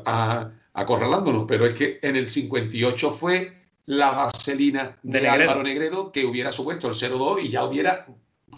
[0.74, 5.28] acorralándonos, pero es que en el 58 fue la vaselina de, De.
[5.28, 8.06] Álvaro Negredo que hubiera supuesto el 0-2 y ya hubiera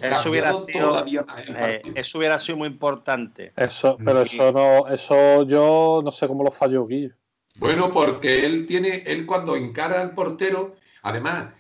[0.01, 1.95] Eso hubiera sido, todavía más el eh, partido.
[1.97, 3.53] eso hubiera sido muy importante.
[3.57, 7.15] Eso, pero Y- eso no, eso yo no sé cómo lo falló Guillo.
[7.57, 11.55] Bueno, porque él tiene, él cuando encara al portero, además,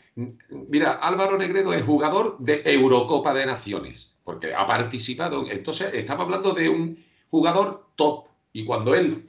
[0.68, 5.44] mira, Álvaro Negredo es jugador de Eurocopa de Naciones, porque ha participado.
[5.50, 8.26] Entonces, estamos hablando de un jugador top.
[8.52, 9.28] Y cuando él,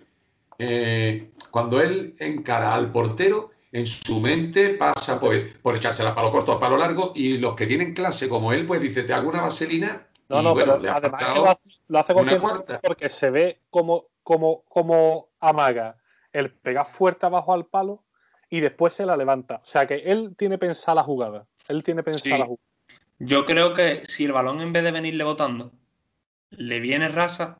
[0.58, 6.32] eh, cuando él encara al portero, en su mente pasa por, por echarse la palo
[6.32, 9.30] corto a palo largo, y los que tienen clase como él, pues dice, te hago
[9.30, 10.08] una vaselina.
[10.28, 12.14] No, y no, bueno, pero además que lo hace, lo hace
[12.82, 15.98] porque se ve como, como, como amaga
[16.32, 18.04] el pegar fuerte abajo al palo
[18.52, 19.56] y después se la levanta.
[19.56, 21.48] O sea que él tiene pensada la jugada.
[21.70, 22.40] Él tiene pensada Sí.
[22.40, 22.68] la jugada.
[23.18, 25.72] Yo creo que si el balón en vez de venirle botando,
[26.50, 27.60] le viene rasa,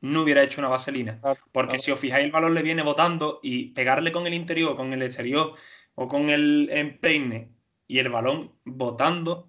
[0.00, 1.20] no hubiera hecho una vaselina.
[1.20, 1.82] Claro, Porque claro.
[1.82, 5.02] si os fijáis, el balón le viene botando y pegarle con el interior, con el
[5.02, 5.54] exterior
[5.94, 7.50] o con el empeine
[7.86, 9.48] y el balón botando,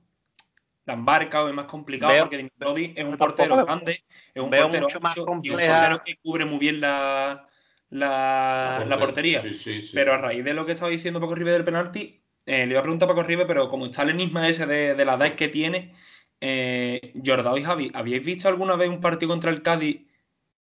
[0.86, 4.04] la embarca o es más complicado Veo- porque Dimitrov es un portero grande,
[4.34, 7.48] es un veo portero mucho más y un portero que cubre muy bien la,
[7.94, 9.40] la, la portería.
[9.40, 9.92] Sí, sí, sí.
[9.94, 12.80] Pero a raíz de lo que estaba diciendo Paco River del penalti, eh, le iba
[12.80, 15.48] a preguntar a Paco Ribe, pero como está el enigma ese de, la edad que
[15.48, 15.94] tiene,
[16.42, 20.08] eh, Jordao y Javi, ¿habíais visto alguna vez un partido contra el Cádiz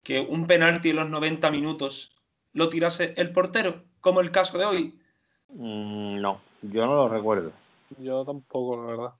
[0.04, 2.18] que un penalti en los 90 minutos
[2.52, 5.00] lo tirase el portero, como el caso de hoy?
[5.48, 7.54] Mm, no, yo no lo recuerdo.
[8.00, 9.14] Yo tampoco, la verdad.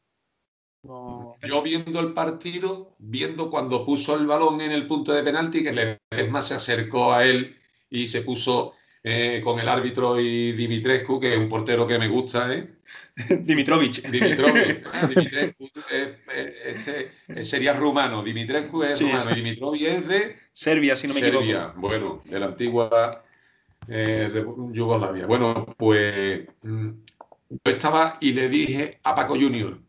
[1.42, 6.00] Yo viendo el partido, viendo cuando puso el balón en el punto de penalti, que
[6.12, 7.58] Ledesma se acercó a él
[7.94, 12.08] y se puso eh, con el árbitro y Dimitrescu, que es un portero que me
[12.08, 12.68] gusta, ¿eh?
[13.42, 14.02] Dimitrovich.
[14.10, 14.84] Dimitrovich.
[15.10, 15.70] Dimitrescu
[16.66, 18.24] este, sería rumano.
[18.24, 22.48] Dimitrescu es rumano y Dimitrovich es de Serbia, si no me Serbia, bueno, de la
[22.48, 23.24] antigua
[23.88, 25.28] eh, Yugoslavia.
[25.28, 26.90] Bueno, pues mm,
[27.50, 29.80] yo estaba y le dije a Paco Junior,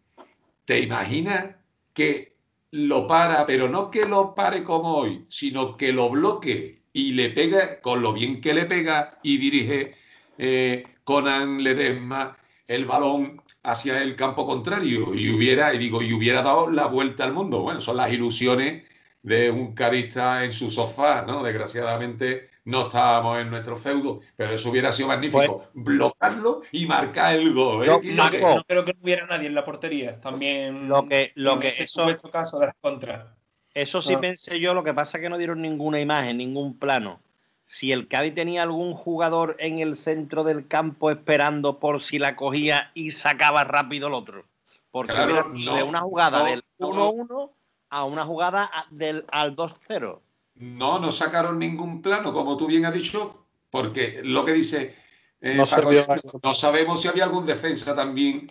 [0.66, 1.56] ¿Te imaginas
[1.92, 2.36] que
[2.70, 7.30] lo para, pero no que lo pare como hoy, sino que lo bloquee y le
[7.30, 9.96] pega con lo bien que le pega y dirige
[10.38, 16.40] eh, Conan Ledesma el balón hacia el campo contrario y hubiera, y digo, y hubiera
[16.40, 17.60] dado la vuelta al mundo.
[17.60, 18.84] Bueno, son las ilusiones
[19.22, 21.42] de un carista en su sofá, ¿no?
[21.42, 25.58] Desgraciadamente no estábamos en nuestro feudo, pero eso hubiera sido magnífico.
[25.58, 27.84] Pues- bloquearlo y marcar el gol.
[27.84, 28.14] ¿eh?
[28.14, 28.30] No,
[28.66, 30.20] creo que no hubiera nadie en la portería.
[30.20, 33.26] También lo que, lo que eso, caso de las contras.
[33.74, 37.20] Eso sí pensé yo, lo que pasa es que no dieron ninguna imagen, ningún plano.
[37.64, 42.36] Si el Cádiz tenía algún jugador en el centro del campo esperando por si la
[42.36, 44.44] cogía y sacaba rápido el otro.
[44.90, 47.50] Porque de una jugada del 1-1
[47.90, 50.20] a una jugada del, al 2-0.
[50.56, 54.94] No, no sacaron ningún plano, como tú bien has dicho, porque lo que dice
[55.40, 58.50] eh, no, sabemos si había algún defensa también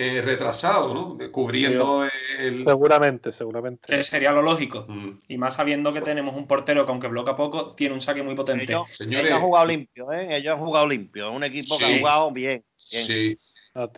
[0.00, 1.18] eh, retrasado, ¿no?
[1.32, 2.06] Cubriendo
[2.38, 2.58] el.
[2.58, 4.02] Seguramente, seguramente.
[4.02, 4.86] sería lo lógico.
[4.88, 5.20] Mm.
[5.26, 8.36] Y más sabiendo que tenemos un portero que, aunque bloquea poco, tiene un saque muy
[8.36, 8.72] potente.
[8.72, 10.36] Ellos, Señores, han jugado limpio, ¿eh?
[10.36, 11.32] Ellos han jugado limpio.
[11.32, 12.64] Un equipo que ha jugado bien.
[12.76, 13.36] Sí.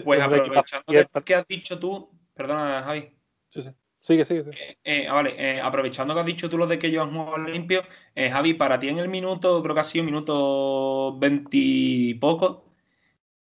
[0.04, 0.84] Pues aprovechando
[1.24, 3.14] que has dicho tú, perdona, Javi.
[3.50, 3.70] Sí, sí.
[4.00, 4.44] Sigue, sigue.
[4.52, 7.36] Eh, eh, vale, eh, aprovechando que has dicho tú lo de que ellos han jugado
[7.38, 7.84] limpio,
[8.16, 12.69] Javi, para ti en el minuto, creo que ha sido minuto 20 y poco,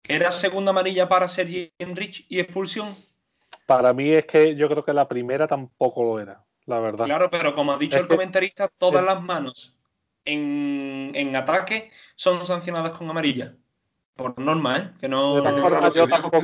[0.05, 2.95] ¿era segunda amarilla para Sergi Enrich y expulsión?
[3.67, 7.05] Para mí es que yo creo que la primera tampoco lo era, la verdad.
[7.05, 9.81] Claro, pero como ha dicho el comentarista, todas las manos
[10.25, 13.57] en, en, ataque son sancionadas con amarilla.
[14.15, 14.91] Por norma, ¿eh?
[15.01, 15.37] Que no.
[15.95, 16.37] Yo tampoco,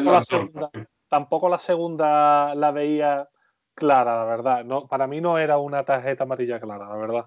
[0.00, 0.70] la segunda,
[1.08, 3.28] tampoco la segunda la veía
[3.74, 4.64] clara, la verdad.
[4.64, 7.26] No, para mí no era una tarjeta amarilla clara, la verdad.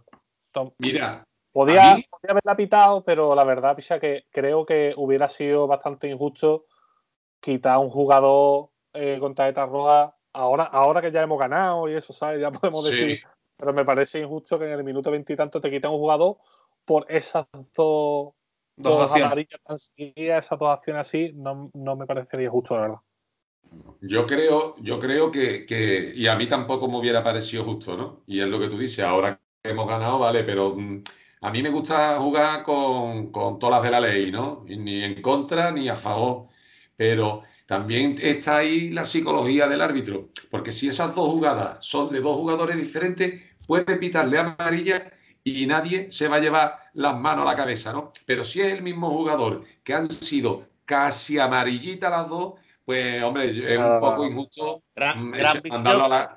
[0.79, 1.27] Mira.
[1.55, 6.65] Podía, haberla pitado, pero la verdad, pisa que creo que hubiera sido bastante injusto
[7.39, 11.93] quitar a un jugador eh, con tarjeta roja ahora, ahora que ya hemos ganado y
[11.93, 12.41] eso, ¿sabes?
[12.41, 13.21] Ya podemos decir.
[13.55, 16.39] Pero me parece injusto que en el minuto veintitanto te quiten un jugador
[16.83, 18.33] por esas dos,
[18.75, 19.61] dos, amarillas
[19.95, 22.99] esas dos acciones así, no, no me parecería justo, la verdad.
[24.01, 28.23] Yo creo, yo creo que, y a mí tampoco me hubiera parecido justo, ¿no?
[28.27, 31.01] Y es lo que tú dices, ahora que hemos ganado, vale, pero mm,
[31.45, 34.65] a mí me gusta jugar con, todas las de la ley, ¿no?
[34.67, 36.47] ni en contra ni a favor.
[36.95, 42.19] Pero también está ahí la psicología del árbitro, porque si esas dos jugadas son de
[42.19, 45.11] dos jugadores diferentes, puede pitarle amarilla
[45.43, 48.11] y nadie se va a llevar las manos a la cabeza, ¿no?
[48.25, 53.51] Pero si es el mismo jugador que han sido casi amarillitas las dos, pues hombre,
[53.71, 56.29] es un poco injusto gran, mm, gran vicioso,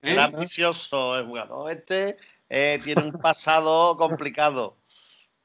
[0.00, 0.14] ¿Eh?
[0.14, 1.70] gran vicioso el jugador.
[1.70, 2.16] Este
[2.48, 4.76] eh, tiene un pasado complicado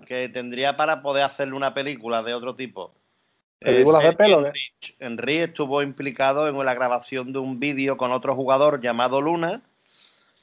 [0.05, 2.93] que tendría para poder hacerle una película de otro tipo.
[3.59, 4.51] ¿Películas de pelo?
[4.99, 9.61] Henry, estuvo implicado en la grabación de un vídeo con otro jugador llamado Luna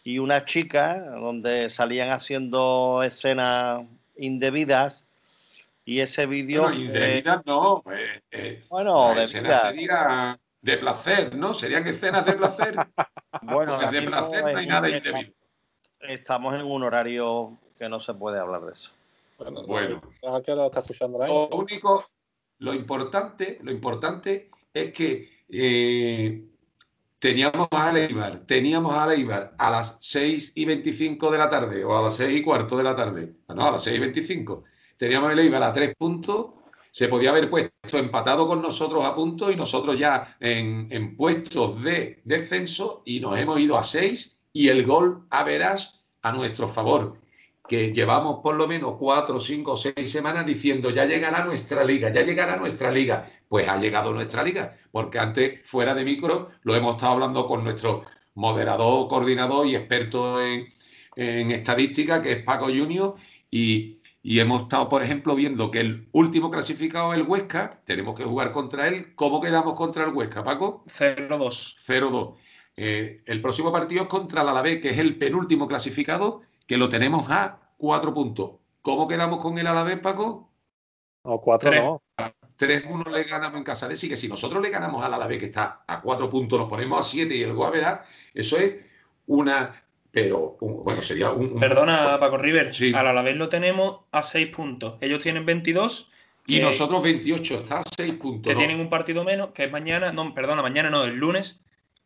[0.04, 3.82] y una chica donde salían haciendo escenas
[4.16, 5.04] indebidas
[5.84, 6.62] y ese vídeo.
[6.62, 7.82] Bueno, de no.
[7.92, 11.52] Eh, eh, bueno, de escenas sería de placer, ¿no?
[11.52, 12.74] Serían escenas de placer.
[13.42, 15.32] bueno, de placer no hay nada indebido.
[16.00, 18.90] Estamos en un horario que no se puede hablar de eso.
[19.38, 20.02] Bueno, bueno.
[20.22, 22.06] Lo, está escuchando lo único,
[22.58, 26.44] lo importante, lo importante es que eh,
[27.18, 31.96] teníamos a Leibar, teníamos a Leibar a las 6 y 25 de la tarde o
[31.96, 34.64] a las 6 y cuarto de la tarde, no, a las 6 y 25
[35.00, 36.50] teníamos el Eibar a tres puntos,
[36.90, 42.20] se podía haber puesto empatado con nosotros a puntos y nosotros ya en, puestos de
[42.22, 47.18] descenso y nos hemos ido a seis y el gol a verás a nuestro favor,
[47.66, 52.22] que llevamos por lo menos cuatro, cinco, seis semanas diciendo ya llegará nuestra liga, ya
[52.22, 53.30] llegará nuestra liga.
[53.48, 57.62] Pues ha llegado nuestra liga, porque antes fuera de micro lo hemos estado hablando con
[57.64, 60.72] nuestro moderador, coordinador y experto en,
[61.14, 63.14] en estadística, que es Paco Junior,
[63.50, 68.14] y Y hemos estado, por ejemplo, viendo que el último clasificado es el Huesca, tenemos
[68.14, 69.14] que jugar contra él.
[69.14, 70.84] ¿Cómo quedamos contra el Huesca, Paco?
[70.88, 71.76] 0-2.
[71.86, 72.36] 0-2.
[72.82, 76.88] Eh, el próximo partido es contra el Alavés, que es el penúltimo clasificado, que lo
[76.88, 78.52] tenemos a cuatro puntos.
[78.80, 80.48] ¿Cómo quedamos con el Alavés, Paco?
[81.24, 81.82] No, cuatro Tres.
[81.84, 82.02] no.
[82.58, 85.46] 3-1 le ganamos en casa de sí, que si nosotros le ganamos al Alavés, que
[85.46, 88.76] está a cuatro puntos, nos ponemos a siete y el Guaverá, eso es
[89.26, 89.72] una.
[90.10, 91.52] Pero, un- bueno, sería un.
[91.52, 92.74] un- Perdona, Paco River.
[92.74, 92.92] Sí.
[92.94, 94.94] Al Alavés lo tenemos a 6 puntos.
[95.02, 96.10] Ellos tienen 22.
[96.46, 98.48] Y que- nosotros 28, está a 6 puntos.
[98.48, 98.58] Que ¿no?
[98.58, 100.12] tienen un partido menos, que es mañana.
[100.12, 101.60] No, perdona, mañana no, el lunes.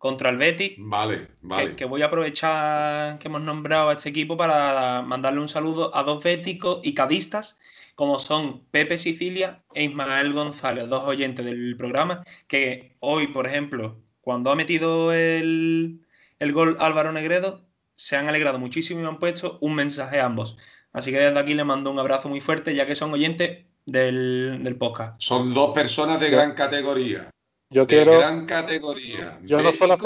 [0.04, 0.74] Contra el Betis.
[0.76, 1.70] Vale, vale.
[1.70, 5.96] Que, que voy a aprovechar que hemos nombrado a este equipo para mandarle un saludo
[5.96, 7.58] a dos béticos y cadistas,
[7.94, 13.98] como son Pepe Sicilia e Ismael González, dos oyentes del programa, que hoy, por ejemplo,
[14.20, 16.02] cuando ha metido el,
[16.38, 17.64] el gol Álvaro Negredo,
[17.94, 20.58] se han alegrado muchísimo y me han puesto un mensaje a ambos.
[20.92, 24.60] Así que desde aquí les mando un abrazo muy fuerte, ya que son oyentes del,
[24.62, 25.14] del podcast.
[25.18, 27.30] Son dos personas de gran categoría.
[27.74, 28.18] Yo de quiero.
[28.18, 29.40] gran categoría.
[29.42, 29.96] yo no solo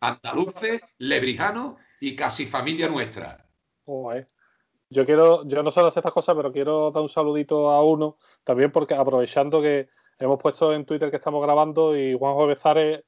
[0.00, 3.46] andaluces, lebrijanos y casi familia nuestra.
[3.84, 4.26] Joder.
[4.90, 8.18] Yo quiero, yo no solo hacer estas cosas, pero quiero dar un saludito a uno,
[8.42, 13.04] también porque aprovechando que hemos puesto en Twitter que estamos grabando y Juanjo Bezares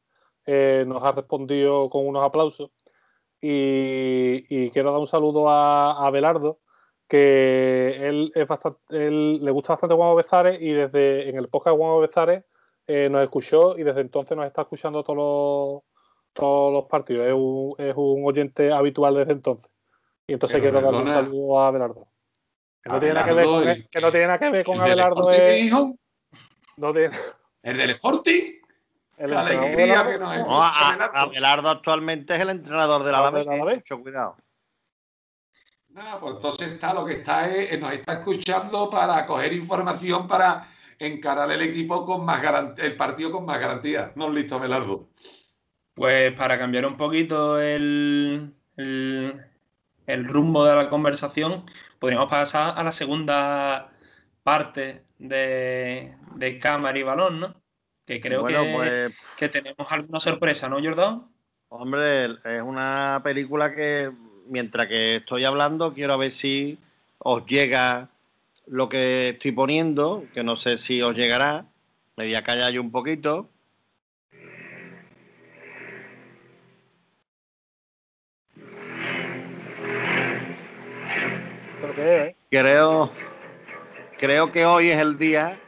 [0.46, 2.70] eh, nos ha respondido con unos aplausos.
[3.40, 6.60] Y, y quiero dar un saludo a, a Belardo,
[7.08, 11.74] que él es bastante, él le gusta bastante Juanjo Bezares y desde en el podcast
[11.74, 12.44] de Juanjo Bezares
[12.86, 15.82] eh, nos escuchó y desde entonces nos está escuchando todos los,
[16.32, 17.26] todos los partidos.
[17.26, 19.70] Es un, es un oyente habitual desde entonces.
[20.26, 22.08] Y entonces Pero quiero darle un saludo a Abelardo.
[22.82, 24.50] Que no, A tiene nada que, ver Abelardo, con, el- que no tiene nada que
[24.50, 25.30] ver con ¿El del Abelardo.
[25.30, 25.96] Sporting, es- hijo?
[26.76, 27.16] no tiene-
[27.62, 28.52] ¿El del Sporting?
[29.18, 31.18] el La de alegría Abelardo- que nos No, a- escucha a- Abelardo.
[31.18, 33.46] Abelardo actualmente es el entrenador del Alavés.
[33.46, 34.36] Mucho cuidado.
[35.98, 40.68] Ah, pues entonces está lo que está es, nos está escuchando para coger información para
[40.98, 44.12] encarar el equipo con más garantía, el partido con más garantía.
[44.14, 45.08] No listo, Abelardo.
[45.94, 49.40] Pues para cambiar un poquito el, el,
[50.06, 51.64] el rumbo de la conversación,
[51.98, 53.92] podríamos pasar a la segunda
[54.42, 57.54] parte de, de cámara y balón, ¿no?
[58.04, 61.28] Que creo bueno, que, pues, que tenemos alguna sorpresa, ¿no, Jordán?
[61.68, 64.12] hombre, es una película que
[64.46, 66.78] mientras que estoy hablando quiero ver si
[67.18, 68.08] os llega
[68.66, 71.66] lo que estoy poniendo, que no sé si os llegará.
[72.16, 73.50] Me voy a callar yo un poquito.
[81.80, 82.36] ¿Pero qué es, eh?
[82.50, 83.12] Creo,
[84.18, 85.60] creo que hoy es el día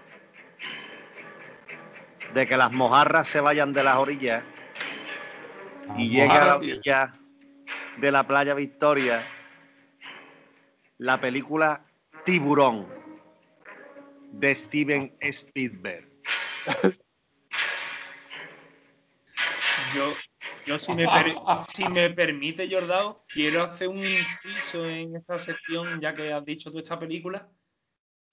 [2.34, 4.42] de que las mojarras se vayan de las orillas
[5.96, 7.14] y llegue a la orilla
[8.00, 9.24] de la playa Victoria
[10.98, 11.88] la película
[12.28, 12.86] Tiburón
[14.32, 16.06] de Steven Spielberg.
[19.94, 20.12] Yo,
[20.66, 21.34] yo si, me per-
[21.74, 26.70] si me permite, Jordán, quiero hacer un inciso en esta sección, ya que has dicho
[26.70, 27.48] tú esta película.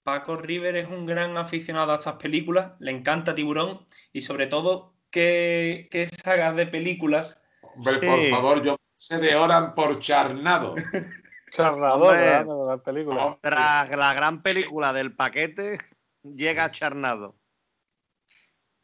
[0.02, 4.94] Paco River es un gran aficionado a estas películas, le encanta Tiburón y sobre todo
[5.08, 10.74] qué, qué sagas de películas Hombre, por favor, yo se de Oran por charnado.
[11.56, 12.18] Charnador, Hombre.
[12.20, 12.44] ¿verdad?
[12.44, 13.38] de la película.
[13.40, 15.78] Tras la gran película del paquete,
[16.22, 17.34] llega Charnado.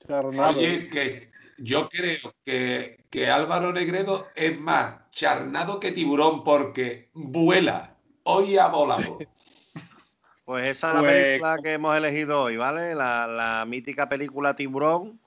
[0.06, 0.58] Charnado.
[0.58, 7.96] Oye, que yo creo que, que Álvaro Negredo es más charnado que tiburón porque vuela.
[8.24, 9.18] Hoy ha volado.
[10.44, 12.94] Pues esa es la Pues- película que hemos elegido hoy, ¿vale?
[12.94, 15.20] La, la mítica película Tiburón,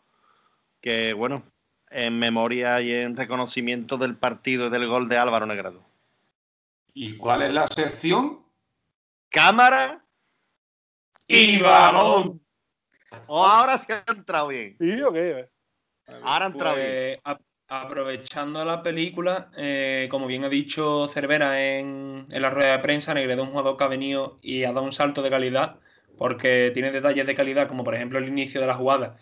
[0.81, 1.43] que bueno,
[1.89, 5.81] en memoria y en reconocimiento del partido y del gol de Álvaro Negredo.
[6.97, 8.45] ¿Y cuál es la sección?
[9.29, 10.01] Cámara
[11.27, 12.41] ¡Y balón!
[13.27, 14.77] o ahora se ha entrado bien.
[14.79, 15.49] ¿Sí o qué?
[16.23, 17.19] Ahora ha entrado bien.
[17.21, 22.77] Pues, a- aprovechando la película, eh, como bien ha dicho Cervera en, en la rueda
[22.77, 25.29] de prensa, Negredo es un jugador que ha venido y ha dado un salto de
[25.31, 25.79] calidad,
[26.17, 29.17] porque tiene detalles de calidad, como por ejemplo el inicio de la jugada,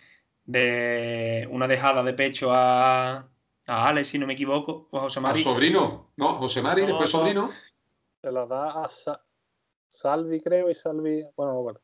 [0.45, 3.29] de una dejada de pecho a,
[3.67, 5.41] a Alex, si no me equivoco, o a José A Mari.
[5.41, 6.11] sobrino.
[6.17, 7.19] No, José Mari, No, después no.
[7.19, 7.51] sobrino.
[8.21, 9.23] Se la da a Sa-
[9.87, 11.23] Salvi, creo, y Salvi.
[11.35, 11.79] Bueno, bueno.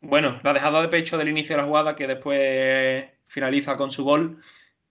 [0.00, 4.04] Bueno, la dejada de pecho del inicio de la jugada, que después finaliza con su
[4.04, 4.38] gol.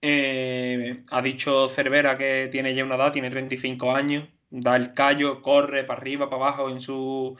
[0.02, 5.42] Eh, ha dicho Cervera que tiene ya una edad, tiene 35 años, da el callo,
[5.42, 7.36] corre para arriba, para abajo en su,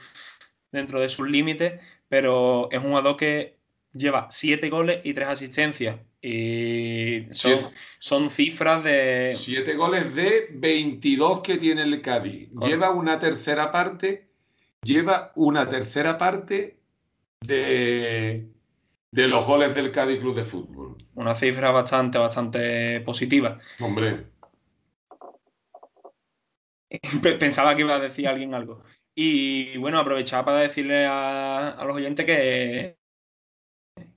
[0.71, 1.79] dentro de sus límites,
[2.09, 3.57] pero es un jugador que
[3.93, 5.97] lleva 7 goles y 3 asistencias.
[6.21, 9.29] Y son, son cifras de.
[9.31, 12.49] Siete goles de 22 que tiene el Cádiz.
[12.49, 12.67] Correcto.
[12.67, 14.29] Lleva una tercera parte
[14.81, 16.79] lleva una tercera parte
[17.41, 18.49] de,
[19.11, 20.97] de los goles del Cádiz Club de Fútbol.
[21.15, 23.57] Una cifra bastante, bastante positiva.
[23.79, 24.27] Hombre.
[27.39, 28.83] Pensaba que iba a decir alguien algo.
[29.13, 32.97] Y bueno, aprovechaba para decirle a, a los oyentes que,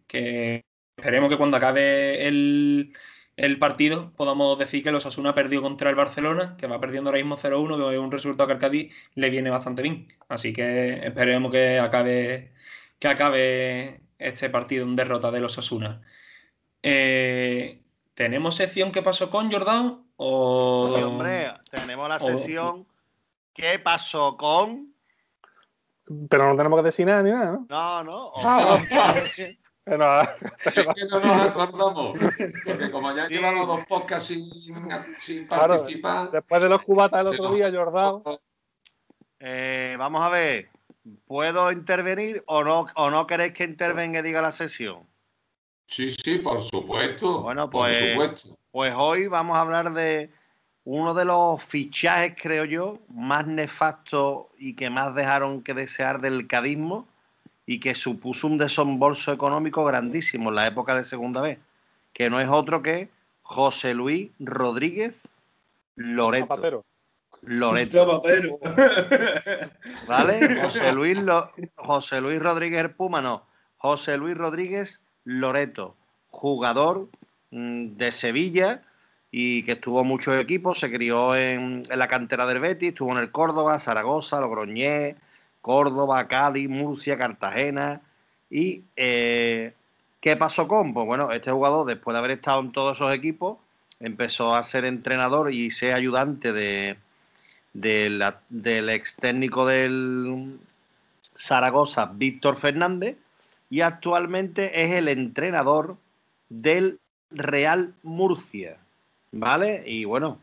[0.07, 0.65] que
[0.97, 2.93] esperemos que cuando acabe el,
[3.37, 7.23] el partido podamos decir que los Asuna perdió contra el Barcelona, que va perdiendo ahora
[7.23, 10.09] mismo 0-1, que es un resultado que al Cádiz le viene bastante bien.
[10.29, 12.53] Así que esperemos que acabe,
[12.99, 16.03] que acabe este partido en derrota de los Asuna.
[16.83, 17.83] Eh,
[18.15, 20.05] ¿Tenemos sección que pasó con Jordao?
[20.17, 20.95] O...
[20.95, 22.87] Sí, hombre, tenemos la sesión
[23.55, 24.95] ¿Qué pasó con?
[26.29, 27.67] Pero no tenemos que decir nada ni nada, ¿no?
[27.69, 28.33] No, no.
[28.37, 28.79] Ah,
[29.85, 30.21] Pero,
[30.65, 32.19] Es que no nos acordamos.
[32.65, 33.35] Porque como ya Sí.
[33.35, 34.45] llevamos dos podcasts sin,
[35.19, 36.31] sin Claro, participar.
[36.31, 38.41] después de los cubatas el se otro día, Jordao.
[39.41, 40.69] Eh, vamos a ver.
[41.27, 45.05] ¿Puedo intervenir o no, o no queréis que intervenga y diga la sesión?
[45.89, 47.43] Sí, sí, por supuesto.
[47.43, 48.57] Bueno, por pues- supuesto.
[48.71, 50.31] Pues hoy vamos a hablar de
[50.85, 56.47] uno de los fichajes, creo yo, más nefastos y que más dejaron que desear del
[56.47, 57.07] cadismo
[57.67, 61.59] y que supuso un desembolso económico grandísimo en la época de Segunda vez,
[62.13, 63.09] que no es otro que
[63.43, 65.15] José Luis Rodríguez
[65.97, 66.47] Loreto.
[66.47, 66.85] Zapatero.
[67.43, 68.23] Loreto,
[70.07, 70.61] ¿vale?
[70.63, 73.43] José Luis, Lo- José Luis Rodríguez el Puma, no.
[73.79, 75.97] José Luis Rodríguez Loreto,
[76.31, 77.09] jugador
[77.51, 78.83] mm, de Sevilla
[79.31, 83.11] y que estuvo en muchos equipos, se crió en, en la cantera del Betis, estuvo
[83.13, 85.17] en el Córdoba, Zaragoza, Logroñés,
[85.63, 88.03] Córdoba, Cádiz, Murcia, Cartagena.
[88.51, 89.73] ¿Y eh,
[90.21, 90.93] qué pasó con?
[90.93, 93.57] Pues bueno, este jugador, después de haber estado en todos esos equipos,
[94.01, 96.97] empezó a ser entrenador y ser ayudante de,
[97.73, 100.59] del ex técnico del
[101.37, 103.17] Zaragoza, Víctor Fernández,
[103.71, 105.97] y actualmente es el entrenador
[106.51, 106.99] del
[107.31, 108.77] Real Murcia.
[109.31, 109.83] ¿Vale?
[109.87, 110.39] Y bueno,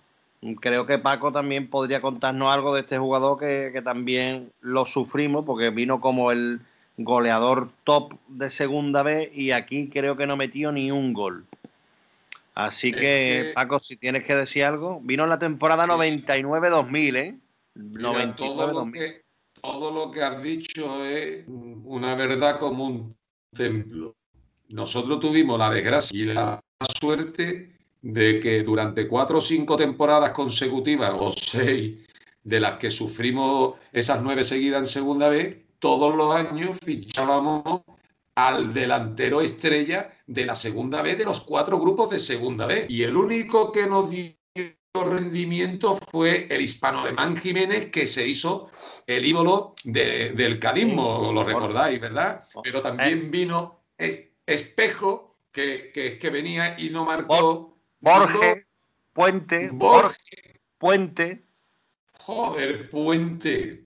[0.59, 5.45] creo que Paco también podría contarnos algo de este jugador que, que también lo sufrimos,
[5.45, 6.61] porque vino como el
[6.97, 11.45] goleador top de segunda vez y aquí creo que no metió ni un gol.
[12.55, 15.91] Así que, que- Paco, si tienes que decir algo, vino en la temporada Sí.
[15.91, 17.37] 99-2000, ¿eh?
[17.75, 18.91] Mira, todo, lo 99-2000.
[18.91, 19.21] que,
[19.61, 23.15] todo lo que has dicho es una verdad como un
[23.55, 24.15] templo.
[24.67, 26.59] Nosotros tuvimos la desgracia y la
[26.99, 31.97] suerte de que durante cuatro o cinco temporadas consecutivas, o seis,
[32.43, 37.81] de las que sufrimos esas nueve seguidas en segunda vez, todos los años fichábamos
[38.35, 42.89] al delantero estrella de la segunda vez de los cuatro grupos de segunda vez.
[42.89, 44.33] Y el único que nos dio
[44.93, 48.69] rendimiento fue el hispano-alemán Jiménez, que se hizo
[49.05, 52.47] el ídolo de- del cadismo, lo recordáis, ¿verdad?
[52.63, 57.77] Pero también vino es- Espejo, que, que, que venía y no marcó.
[58.01, 58.65] Borges,
[59.13, 60.19] Puente, Borges,
[60.77, 61.45] Puente.
[62.13, 63.85] joder, Puente.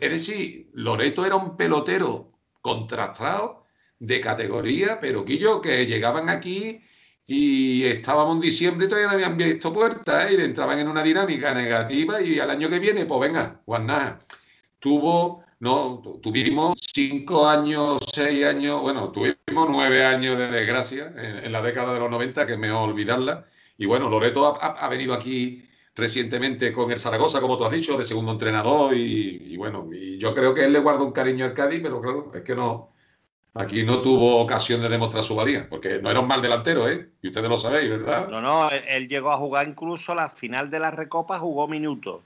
[0.00, 3.66] Es decir, Loreto era un pelotero contrastado
[3.98, 6.80] de categoría, pero Quillo, que llegaban aquí
[7.26, 10.34] y estábamos en diciembre y todavía no habían visto puertas ¿eh?
[10.38, 14.20] y entraban en una dinámica negativa y al año que viene, pues venga, Guanaja.
[14.78, 21.44] Tuvo, no, tu- tuvimos cinco años, seis años, bueno, tuvimos nueve años de desgracia en,
[21.44, 23.46] en la década de los 90, que es mejor olvidarla.
[23.78, 27.72] Y bueno, Loreto ha, ha- ha venido aquí recientemente con el Zaragoza, como tú has
[27.72, 29.00] dicho, de segundo entrenador y,
[29.54, 32.30] y bueno, y yo creo que él le guarda un cariño al Cádiz, pero claro,
[32.34, 32.92] es que no,
[33.54, 37.10] aquí no tuvo ocasión de demostrar su valía, porque no era un mal delantero, ¿eh?
[37.22, 38.28] Y ustedes lo sabéis, ¿verdad?
[38.28, 42.22] No, no, él, él llegó a jugar incluso la final de la Recopa, jugó minutos.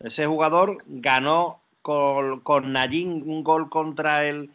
[0.00, 4.50] Ese jugador ganó con, con Nayín un gol contra el,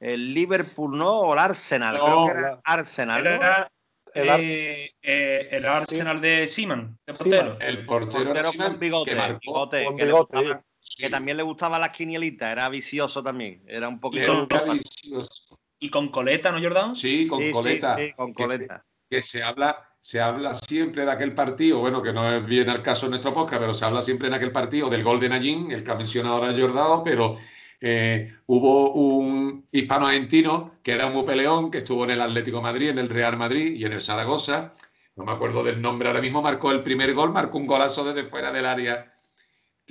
[0.00, 1.20] el Liverpool, ¿no?
[1.20, 3.30] O el Arsenal, No, creo que era Arsenal, ¿no?
[3.30, 3.70] Era
[4.14, 7.56] El eh, eh, el Arsenal de Seaman, de Seaman.
[7.56, 7.68] portero.
[7.68, 11.36] El portero, con bigote, que marcó, bigote, Con que, le bigote, gustaba- sí, que también
[11.36, 14.46] le gustaban las quinielitas, era vicioso también, era un poquito...
[14.72, 15.58] vicioso.
[15.78, 16.94] Y con coleta, ¿no, Jordán?
[16.94, 17.96] Sí, con Sí, coleta.
[17.96, 18.84] sí, con que se- coleta.
[19.10, 22.82] que se habla, se habla siempre de aquel partido, bueno, que no es bien al
[22.82, 25.70] caso en nuestro podcast, pero se habla siempre en aquel partido del gol de Nayín,
[25.72, 27.38] el que ha mencionado ahora Jordao, pero
[27.82, 32.88] eh, hubo un hispano-argentino que era un peleón, que estuvo en el Atlético de Madrid,
[32.90, 34.72] en el Real Madrid y en el Zaragoza,
[35.16, 38.26] no me acuerdo del nombre ahora mismo, marcó el primer gol, marcó un golazo desde
[38.28, 39.12] fuera del área.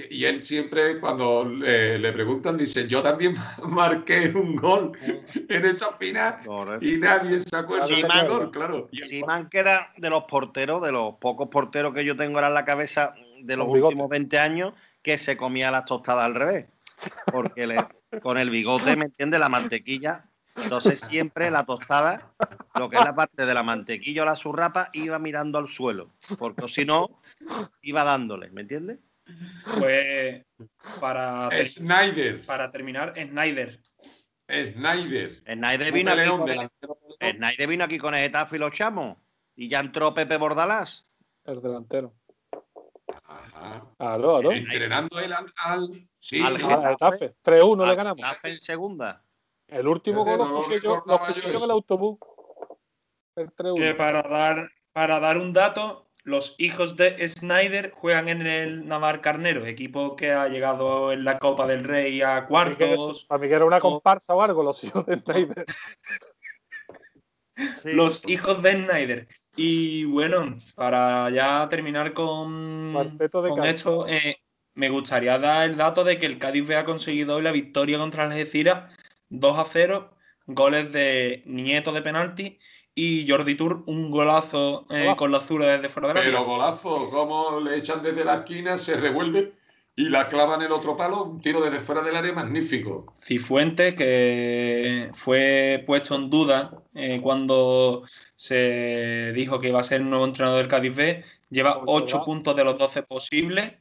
[0.10, 3.36] Y él siempre, cuando le, le preguntan, dice, yo también
[3.68, 4.94] marqué un gol
[5.50, 6.86] en esa final Correcto.
[6.86, 8.28] y nadie se acuerda Sí, del man.
[8.28, 8.90] gol, claro.
[8.94, 12.54] Simán, que era de los porteros, de los pocos porteros que yo tengo ahora en
[12.54, 13.14] la cabeza
[13.44, 14.74] de los últimos 20 años,
[15.04, 16.66] que se comía las tostadas al revés.
[17.32, 17.88] Porque le-
[18.22, 19.40] con el bigote, ¿me entiendes?
[19.40, 20.26] La mantequilla.
[20.56, 22.34] Entonces siempre la tostada,
[22.76, 26.12] lo que es la parte de la mantequilla o la surrapa, iba mirando al suelo,
[26.38, 27.22] porque si no,
[27.82, 29.00] iba dándole, ¿me entiendes?
[29.80, 30.44] Pues
[31.00, 32.46] para, ter- Snyder.
[32.46, 33.80] para terminar, Snyder.
[34.50, 35.42] Snyder.
[35.46, 36.70] Snyder vino, aquí con, peleón.
[37.20, 39.18] Snyder vino aquí con el Getafe y los chamos.
[39.56, 41.08] Y ya entró Pepe Bordalás.
[41.46, 42.14] El delantero.
[43.54, 43.86] Ajá.
[43.98, 44.52] Aló, aló.
[44.52, 45.52] Entrenando él al.
[45.58, 46.70] al- sí, Al ¿no?
[46.70, 47.36] Ah, Getafe.
[47.44, 48.18] 3-1 le ganamos.
[48.26, 49.24] Getafe en segunda.
[49.68, 52.18] El último gol lo no puse yo, puse yo en el autobús.
[53.36, 53.96] El Que 3-1.
[53.98, 59.66] para dar, para dar un dato, los hijos de Snyder juegan en el Navar Carnero,
[59.66, 63.26] equipo que ha llegado en la Copa del Rey a que cuartos.
[63.30, 65.66] Para mí que era una comparsa o algo, los hijos de Snyder.
[67.56, 67.56] Sí.
[67.84, 69.28] Los hijos de Snyder.
[69.56, 72.94] Y bueno, para ya terminar con,
[73.32, 74.38] con esto, eh,
[74.74, 77.98] me gustaría dar el dato de que el Cádiz B ha conseguido hoy la victoria
[77.98, 78.98] contra el Algeciras
[79.30, 80.16] 2 a 0,
[80.48, 82.60] goles de Nieto de penalti
[82.96, 87.10] y Jordi Tour un golazo eh, con la azul desde fuera de la Pero golazo,
[87.10, 89.54] como le echan desde la esquina, se revuelve
[90.02, 93.14] y la clava en el otro palo, un tiro desde fuera del área magnífico.
[93.22, 98.04] Cifuentes, que fue puesto en duda eh, cuando
[98.36, 102.18] se dijo que iba a ser el nuevo entrenador del Cádiz B, lleva Pues 8
[102.20, 102.26] va.
[102.26, 103.74] puntos de los 12 posibles.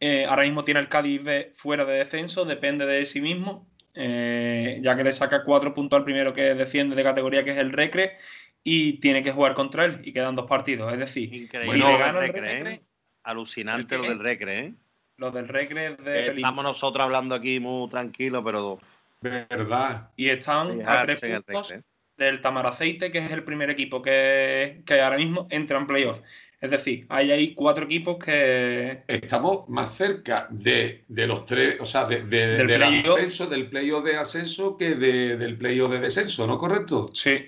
[0.00, 4.78] Eh, ahora mismo tiene el Cádiz B fuera de descenso, depende de sí mismo, eh,
[4.82, 7.72] ya que le saca 4 puntos al primero que desciende de categoría, que es el
[7.72, 8.16] Recre,
[8.64, 10.90] y tiene que jugar contra él, y quedan dos partidos.
[10.92, 11.70] Es decir, Increíble.
[11.70, 12.82] si Bueno, le gana el el Recre, Recre.
[13.22, 14.74] Alucinante ¿El lo del Recre, ¿eh?
[15.20, 16.48] Los del Recre es de Eh, película.
[16.48, 18.78] Estamos nosotros hablando aquí muy tranquilos, pero
[19.20, 20.08] ¿Verdad?
[20.16, 21.74] Y están a fijarse tres puntos
[22.16, 26.20] del Tamaraceite, que es el primer equipo que, que ahora mismo entra en playoff.
[26.58, 29.02] Es decir, hay ahí cuatro equipos que.
[29.08, 33.16] Estamos más cerca de, de los tres, o sea, de, de- Del del playoff.
[33.16, 37.08] ascenso, del playoff de ascenso que de- del playoff de descenso, ¿no correcto?
[37.12, 37.46] Sí.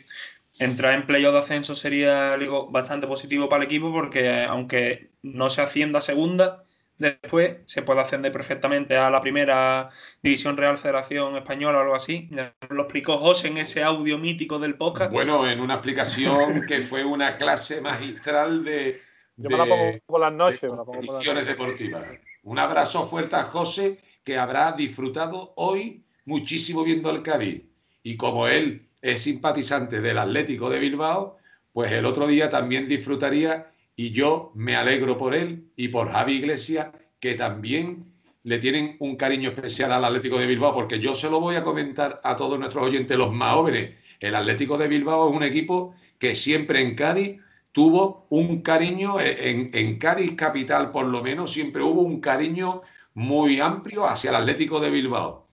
[0.58, 5.48] Entrar en playoff de ascenso sería algo bastante positivo para el equipo porque aunque no
[5.50, 6.61] se ascienda a segunda,
[7.02, 9.88] después se puede ascender perfectamente a la primera
[10.22, 12.30] División Real Federación Española o algo así.
[12.70, 15.12] Lo explicó José en ese audio mítico del podcast.
[15.12, 19.00] Bueno, en una explicación que fue una clase magistral de,
[19.36, 20.60] Yo me la pongo de- por las noches.
[20.62, 21.46] de me la pongo por las noches.
[21.46, 22.04] deportivas.
[22.44, 27.62] Un abrazo fuerte a José, que habrá disfrutado hoy muchísimo viendo al Cádiz.
[28.02, 31.36] Y como él es simpatizante del Atlético de Bilbao,
[31.72, 36.34] pues el otro día también disfrutaría y yo me alegro por él y por Javi
[36.34, 36.88] Iglesias,
[37.20, 38.12] que también
[38.44, 41.62] le tienen un cariño especial al Atlético de Bilbao, porque yo se lo voy a
[41.62, 43.96] comentar a todos nuestros oyentes, los más jóvenes.
[44.18, 47.40] El Atlético de Bilbao es un equipo que siempre en Cádiz
[47.70, 52.82] tuvo un cariño, eh, en, en Cádiz capital por lo menos, siempre hubo un cariño
[53.14, 55.48] muy amplio hacia el Atlético de Bilbao.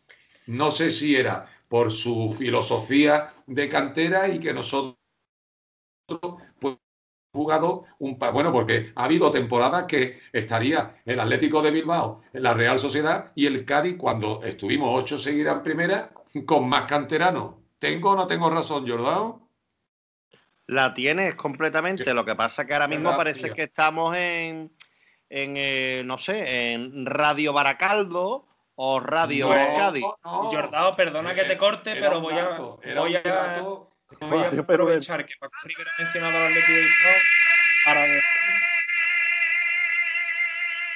[0.47, 4.97] No sé si era por su filosofía de cantera y que nosotros
[6.59, 6.77] pues,
[7.32, 12.53] jugado un bueno porque ha habido temporadas que estaría el Atlético de Bilbao en la
[12.53, 16.11] Real Sociedad y el Cádiz cuando estuvimos ocho seguidas en primera
[16.45, 17.55] con más canteranos.
[17.77, 19.36] ¿Tengo o no tengo razón, Jordán?
[20.67, 22.03] La tienes completamente.
[22.03, 22.13] Sí.
[22.13, 23.17] Lo que pasa que ahora mismo Gracias.
[23.39, 24.71] parece que estamos en,
[25.30, 30.03] en eh, no sé, en Radio Baracaldo o Radio No, Cádiz.
[30.23, 30.51] no.
[30.51, 33.21] Jordao, perdona que te corte, pero voy a, dato, voy a,
[34.20, 37.14] voy a aprovechar que Paco Rivera ha mencionado al Atlético de Bilbao
[37.86, 38.22] para decir,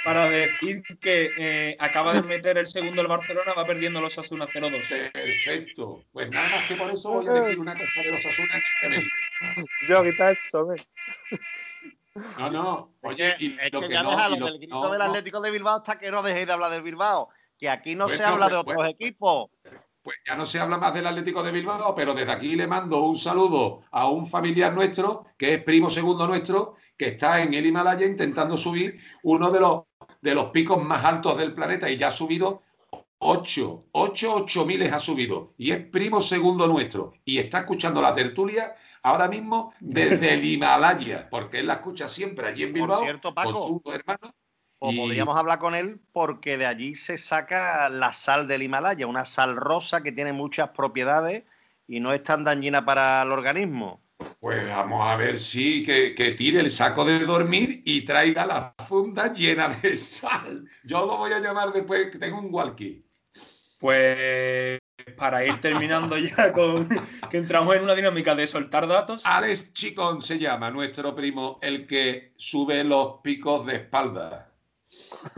[0.04, 4.48] para decir que eh, acaba de meter el segundo el Barcelona, va perdiendo los Asuna
[4.48, 5.12] 0-2.
[5.12, 6.04] Perfecto.
[6.12, 8.54] Pues nada más que por eso voy a decir una cosa de los Asuna
[8.84, 9.12] en este.
[9.88, 10.68] Yo, quita eso.
[12.38, 12.94] No, no.
[13.02, 15.00] Oye, y es lo que que ya no, déjalo y lo del grito no, del
[15.00, 17.30] no, Atlético de Bilbao hasta que no dejéis de hablar del Bilbao.
[17.58, 19.50] Que aquí no se habla de pues, otros equipos.
[20.04, 23.02] Pues ya no se habla más del Atlético de Bilbao, pero desde aquí le mando
[23.04, 27.66] un saludo a un familiar nuestro, que es primo segundo nuestro, que está en el
[27.66, 29.84] Himalaya intentando subir uno de los,
[30.22, 32.64] de los picos más altos del planeta y ya ha subido
[33.20, 35.54] 8, 8, 8 miles ha subido.
[35.58, 37.14] Y es primo segundo nuestro.
[37.24, 42.48] Y está escuchando la tertulia ahora mismo desde el Himalaya, porque él la escucha siempre
[42.48, 44.32] allí en Por Bilbao con Paco, sus hermanos.
[44.86, 49.08] O y- podríamos hablar con él porque de allí se saca la sal del Himalaya,
[49.08, 51.44] una sal rosa que tiene muchas propiedades
[51.88, 54.02] y no es tan dañina para el organismo.
[54.42, 58.76] Pues vamos a ver si que, que tire el saco de dormir y traiga la
[58.90, 60.68] funda llena de sal.
[60.84, 63.06] Yo lo voy a llamar después, que tengo un walkie.
[63.80, 64.80] Pues
[65.16, 66.90] para ir terminando ya con
[67.32, 69.26] que entramos en una dinámica de soltar datos.
[69.26, 74.53] Alex Chicón se llama, nuestro primo, el que sube los picos de espalda.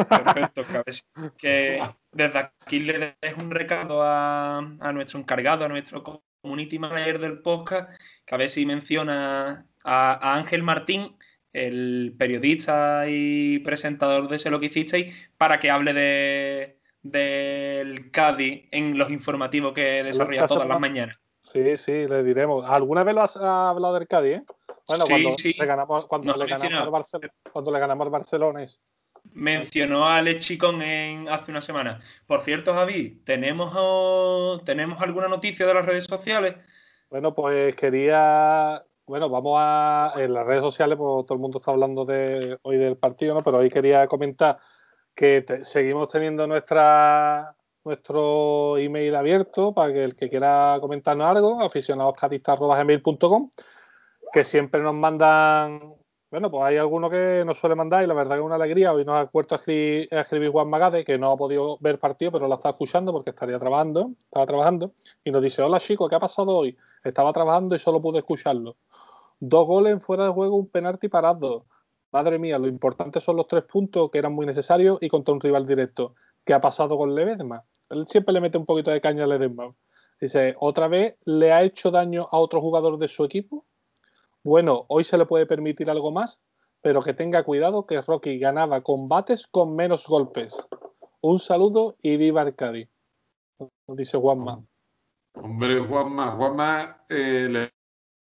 [0.10, 6.04] Perfecto, que, que desde aquí le dejo un recado a, a, nuestro encargado, a nuestro
[6.42, 7.90] community manager del podcast,
[8.26, 11.18] que a ver si menciona a, a Ángel Martín,
[11.54, 18.68] el periodista y presentador de ese lo que hicisteis, para que hable de, del Cádiz
[18.72, 21.18] en los informativos que desarrolla todas las mañanas.
[21.42, 22.66] Sí, sí, le diremos.
[22.68, 24.38] ¿Alguna vez lo has hablado del Cádiz?
[24.38, 24.44] Eh?
[24.88, 28.66] Bueno, cuando, Le ganamos, cuando, le ganamos al Barcelona, cuando le ganamos al Barcelona.
[29.36, 32.00] Mencionó a Alex en, hace una semana.
[32.26, 36.56] Por cierto, Javi, ¿tenemos, ¿tenemos alguna noticia de las redes sociales?
[37.10, 38.84] Bueno, pues quería.
[39.06, 40.14] Bueno, vamos a.
[40.18, 43.44] En las redes sociales, pues todo el mundo está hablando de hoy del partido, ¿no?
[43.44, 44.58] Pero hoy quería comentar
[45.14, 47.56] que seguimos teniendo nuestra
[47.86, 53.52] nuestro email abierto para que el que quiera comentarnos algo, aficionadoscatistas.gmail.com,
[54.34, 55.94] que siempre nos mandan,
[56.32, 58.92] bueno, pues hay algunos que nos suele mandar y la verdad que es una alegría.
[58.94, 62.48] Hoy nos ha vuelto a escribir, Juan Magade, que no ha podido ver partido, pero
[62.48, 64.92] lo está escuchando porque estaría trabajando, estaba trabajando,
[65.24, 66.78] y nos dice, hola chicos, ¿qué ha pasado hoy?
[67.04, 68.76] Estaba trabajando y solo pude escucharlo.
[69.40, 71.66] Dos goles en fuera de juego, un penalti parado.
[72.12, 75.42] Madre mía, lo importante son los tres puntos que eran muy necesarios y contra un
[75.42, 76.16] rival directo.
[76.44, 77.64] ¿Qué ha pasado con Ledesma?
[77.90, 79.74] Él siempre le mete un poquito de caña a Ledesma.
[80.20, 83.66] Dice, ¿otra vez le ha hecho daño a otro jugador de su equipo?
[84.46, 86.39] Bueno, hoy se le puede permitir algo más,
[86.80, 90.70] pero que tenga cuidado que Rocky ganaba combates con menos golpes.
[91.22, 92.88] Un saludo y viva Arcadi.
[93.88, 94.64] Dice Juanma.
[95.41, 97.72] Hombre, Juanma, Juanma, eh,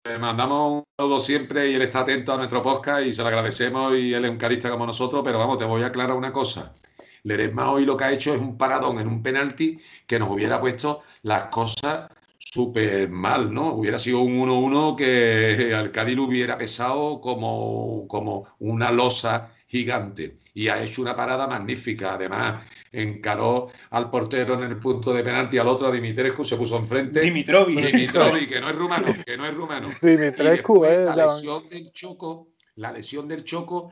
[0.04, 3.28] le, mandamos un saludo siempre y él está atento a nuestro podcast y se lo
[3.28, 6.34] agradecemos y él es un carista como nosotros, pero vamos, te voy a aclarar una
[6.34, 6.74] cosa.
[7.22, 10.60] Ledesma hoy lo que ha hecho es un paradón en un penalti que nos hubiera
[10.60, 12.10] puesto las cosas
[12.40, 13.74] súper mal, ¿no?
[13.74, 20.40] Hubiera sido un 1-1 que al Cádiz hubiera pesado como, como una losa gigante.
[20.54, 22.16] Y ha hecho una parada magnífica.
[22.16, 26.78] Además, encaró al portero en el punto de penalti, al otro, a Dimitrescu, se puso
[26.78, 27.20] enfrente.
[27.20, 27.76] Dimitrovi.
[27.76, 29.90] Dimitrovi, que no es rumano, que no es rumano.
[30.02, 33.92] Dimitrescu, eh, la lesión del Choco, la lesión del Choco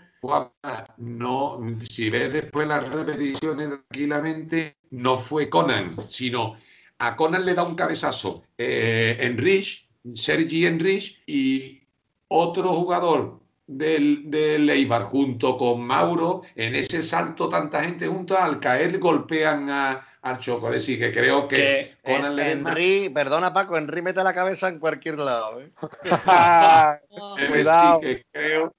[0.97, 6.57] no, si ves después las repeticiones tranquilamente, no fue Conan, sino
[6.99, 11.81] a Conan le da un cabezazo eh, Enrich, Sergi Enrich y
[12.27, 18.59] otro jugador del, del Eibar junto con Mauro, en ese salto tanta gente junto al
[18.59, 20.67] caer golpean a, al Choco.
[20.67, 25.19] Es decir, que creo que, Conan Henry, perdona Paco, Henry mete la cabeza en cualquier
[25.19, 25.61] lado.
[25.61, 25.71] ¿eh?
[27.37, 28.73] es decir, que creo,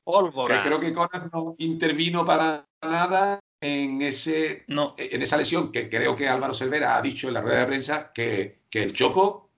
[0.46, 6.16] que creo que Conan no intervino para nada en, ese, en esa lesión que creo
[6.16, 9.48] que Álvaro Cervera ha dicho en la rueda de prensa que, que el Choco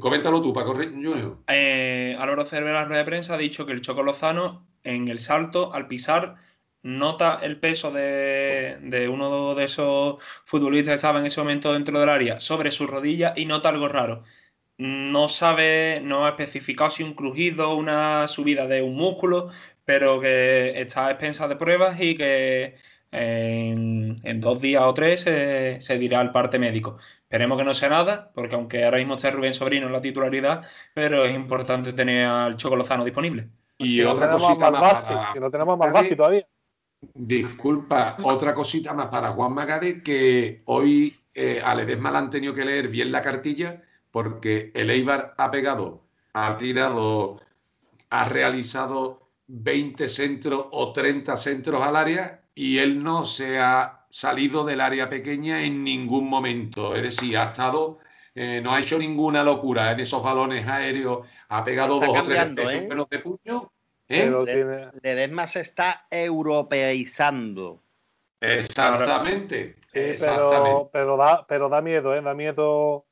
[0.00, 1.38] Coméntalo tú, Paco Junior.
[1.48, 5.08] Eh, Álvaro Cervera en la rueda de prensa ha dicho que el Choco Lozano en
[5.08, 6.36] el salto, al pisar,
[6.82, 12.00] nota el peso de, de, uno de esos futbolistas que estaba en ese momento dentro
[12.00, 14.24] del área sobre su rodilla y nota algo raro.
[14.78, 19.50] No sabe, no ha especificado si un crujido, una subida de un músculo,
[19.84, 22.74] pero que está a expensas de pruebas y que
[23.12, 26.96] en, dos días o tres se, dirá al parte médico.
[27.22, 30.66] Esperemos que no sea nada, porque aunque ahora mismo esté Rubén Sobrino en la titularidad,
[30.94, 33.48] pero es importante tener al Chocolozano disponible.
[33.78, 36.46] Y otra cosita más, si no tenemos más base todavía.
[37.14, 42.54] Disculpa, otra cosita más para Juan Magade, que hoy eh, a Ledesma le han tenido
[42.54, 47.36] que leer bien la cartilla, porque el Eibar ha pegado, ha tirado,
[48.08, 54.64] ha realizado 20 centros o 30 centros al área y él no se ha salido
[54.64, 56.94] del área pequeña en ningún momento.
[56.94, 57.98] Es decir, ha estado,
[58.34, 62.46] eh, no ha hecho ninguna locura en esos balones aéreos, ha pegado dos o tres
[62.58, 62.88] ¿eh?
[63.10, 63.72] de puño.
[64.08, 64.90] ¿eh?
[65.02, 67.82] Ledesma se está europeizando.
[68.40, 69.76] Exactamente.
[69.92, 72.20] Pero, pero, da, pero da miedo, ¿eh?
[72.20, 73.06] da miedo.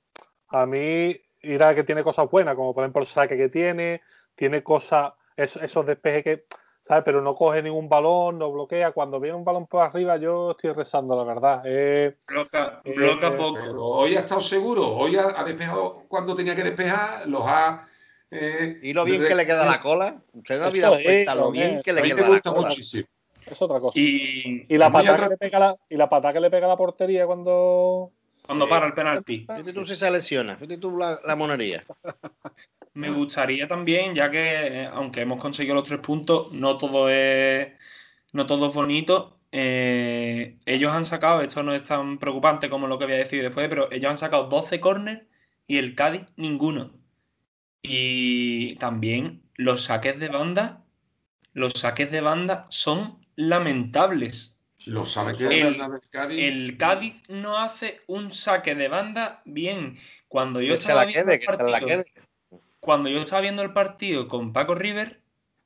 [0.49, 4.03] A mí, irá que tiene cosas buenas, como por ejemplo el saque que tiene,
[4.35, 6.45] tiene cosas, esos despejes que
[6.81, 7.05] ¿sabes?
[7.05, 8.93] Pero no coge ningún balón, no bloquea.
[8.93, 11.63] Cuando viene un balón por arriba, yo estoy rezando, la verdad.
[11.65, 13.87] Eh, bloca, bloca eh, poco.
[13.97, 17.87] hoy ha estado seguro, hoy ha, despejado cuando tenía que despejar, los ha.
[18.31, 20.23] Eh, y lo bien que le queda la cola.
[20.33, 22.69] Usted no ha dado cuenta lo bien que le queda la cola.
[22.69, 23.09] Muchísimo.
[23.47, 23.99] Es otra cosa.
[23.99, 26.77] Y, y la patada que le pega la, y la patada que le pega la
[26.77, 28.13] portería cuando.
[28.47, 29.41] Cuando para el penalti.
[29.41, 31.85] Fíjate tú si se lesiona, fíjate tú la, la monería.
[32.95, 37.69] me gustaría también, ya que eh, aunque hemos conseguido los tres puntos, no todo es,
[38.33, 39.39] no todo es bonito.
[39.53, 43.43] Eh, ellos han sacado, esto no es tan preocupante como lo que voy a decir
[43.43, 45.23] después, pero ellos han sacado 12 corners
[45.67, 46.93] y el Cádiz ninguno.
[47.83, 50.85] Y también los saques de banda,
[51.53, 54.59] los saques de banda son lamentables.
[54.87, 56.43] Lo sabe que El- el, Cádiz.
[56.43, 59.97] El Cádiz no hace un saque de banda bien.
[60.29, 62.05] Cuando yo Que se la viendo quede, el que se la quede.
[62.81, 65.21] Cuando yo estaba viendo el partido con Paco River,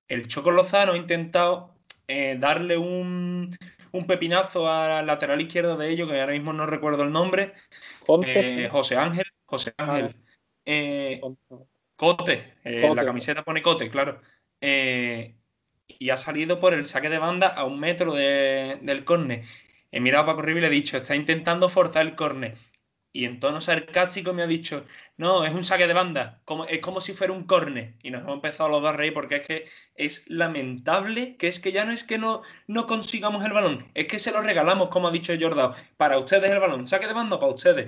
[0.08, 1.74] el Choco Lozano ha intentado
[2.08, 3.56] eh, darle un,
[3.92, 7.52] un pepinazo al lateral izquierdo de ellos, que ahora mismo no recuerdo el nombre,
[8.28, 8.68] eh.
[8.68, 10.16] José Ángel, José Ángel,
[10.66, 11.20] eh.
[11.96, 12.94] Cote, Cote.
[12.94, 14.20] la camiseta pone Cote, claro.
[15.86, 19.42] Y ha salido por el saque de banda a un metro de- del córner.
[19.92, 22.56] He mirado a Paco River y le he dicho, está intentando forzar el córner.
[23.14, 24.84] Y en tono sarcástico me ha dicho,
[25.16, 27.94] no, es un saque de banda, como, es como si fuera un córner.
[28.02, 31.60] Y nos hemos empezado los dos a reír porque es que es lamentable que es
[31.60, 34.88] que ya no es que no, no consigamos el balón, es que se lo regalamos,
[34.88, 35.74] como ha dicho Jordao.
[35.96, 37.86] Para ustedes el balón, saque de banda para ustedes.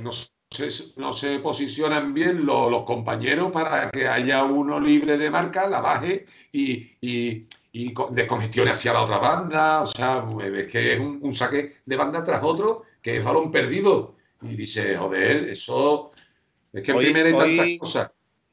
[0.96, 5.80] No se, posicionan bien lo- los compañeros para que haya uno libre de marca, la
[5.80, 9.82] baje y, y, y co- descongestione hacia la otra banda.
[9.82, 10.24] O sea,
[10.54, 14.15] es que es un saque de banda tras otro que es balón perdido.
[14.42, 16.12] Y dice, joder, eso
[16.72, 18.12] es que Hoy- primera hay tantas cosas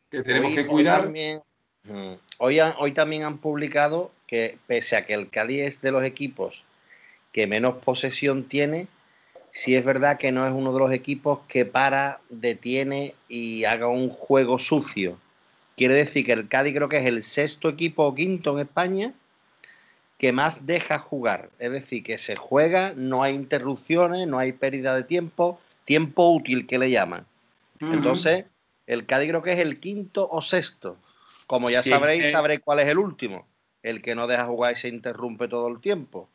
[0.09, 1.01] que tenemos Hoy- que cuidar.
[1.03, 1.41] también,
[1.83, 6.03] mm, hoy, hoy también han publicado que pese a que el Cádiz es de los
[6.03, 6.63] equipos
[7.31, 8.87] que menos posesión tiene,
[9.51, 13.87] sí es verdad que no es uno de los equipos que para, detiene y haga
[13.87, 15.17] un juego sucio.
[15.75, 19.13] Quiere decir que el Cádiz creo que es el sexto equipo o quinto en España
[20.19, 21.49] que más deja jugar.
[21.59, 26.67] Es decir, que se juega, no hay interrupciones, no hay pérdida de tiempo, tiempo útil
[26.67, 27.25] que le llaman.
[27.79, 28.45] Entonces,
[28.87, 30.97] el Cádiz creo que es el quinto o sexto.
[31.47, 33.47] Como ya Sí, sabréis, sabréis cuál es el último.
[33.81, 36.29] El que no deja jugar y se interrumpe todo el tiempo.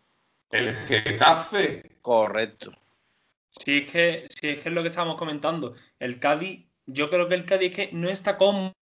[0.50, 1.90] El Getafe.
[2.02, 2.72] Correcto.
[3.50, 5.74] Si es que, si es que es lo que estábamos comentando.
[5.98, 8.74] El Cádiz, yo creo que el Cádiz es que no está cómodo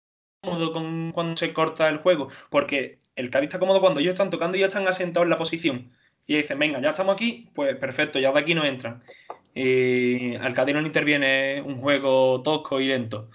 [0.72, 2.28] con cuando se corta el juego.
[2.50, 5.38] Porque el Cádiz está cómodo cuando ellos están tocando y ya están asentados en la
[5.38, 5.92] posición.
[6.26, 9.02] Y dicen, venga, ya estamos aquí, pues perfecto, ya de aquí no entran.
[9.54, 13.30] Y al Cádiz no le interviene un juego tosco y lento.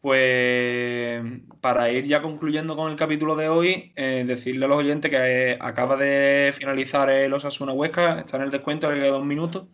[0.00, 1.22] Pues
[1.62, 5.16] para ir ya concluyendo con el capítulo de hoy, eh, decirle a los oyentes que
[5.52, 9.68] eh, acaba de finalizar el Osasuna Huesca, está en el descuento, le quedan dos minutos.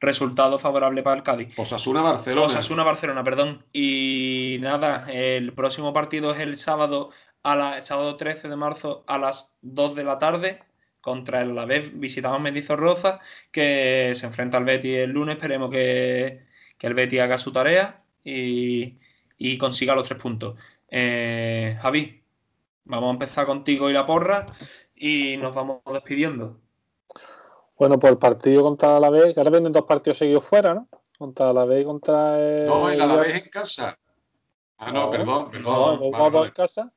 [0.00, 1.56] Resultado favorable para el Cádiz.
[1.56, 2.46] Osasuna Barcelona.
[2.46, 3.64] Osasuna Barcelona, perdón.
[3.72, 7.10] Y nada, el próximo partido es el sábado
[7.44, 10.66] a la, el sábado 13 de marzo a las 2 de la tarde
[11.06, 11.98] contra el Alavés.
[11.98, 13.20] Visitamos Mendizorroza,
[13.52, 15.36] que se enfrenta al Betis el lunes.
[15.36, 16.44] Esperemos que,
[16.76, 18.98] que el Betis haga su tarea y,
[19.38, 20.58] y consiga los tres puntos.
[20.88, 22.22] Eh, Javi,
[22.84, 24.46] vamos a empezar contigo y la porra
[24.96, 26.58] y nos vamos despidiendo.
[27.78, 30.88] Bueno, pues el partido contra la B, que ahora vienen dos partidos seguidos fuera, ¿no?
[31.16, 32.66] Contra la B y contra el.
[32.66, 33.96] No, el Alavés en casa.
[34.78, 36.10] Ah, no, No, perdón, No, perdón.
[36.10, 36.52] vamos Vale, a vale.
[36.52, 36.92] casa.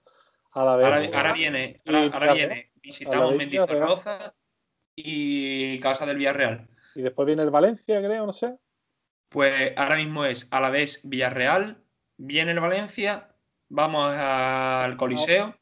[0.51, 0.85] A la vez.
[0.87, 1.79] Ahora, ahora viene,
[2.11, 4.33] ahora, viene, visitamos Mendizorroza
[4.95, 6.67] y Casa del Villarreal.
[6.95, 8.57] Y después viene el Valencia, creo, no sé.
[9.29, 11.83] Pues ahora mismo es a la vez Villarreal,
[12.17, 13.35] viene el Valencia,
[13.69, 15.55] vamos al Coliseo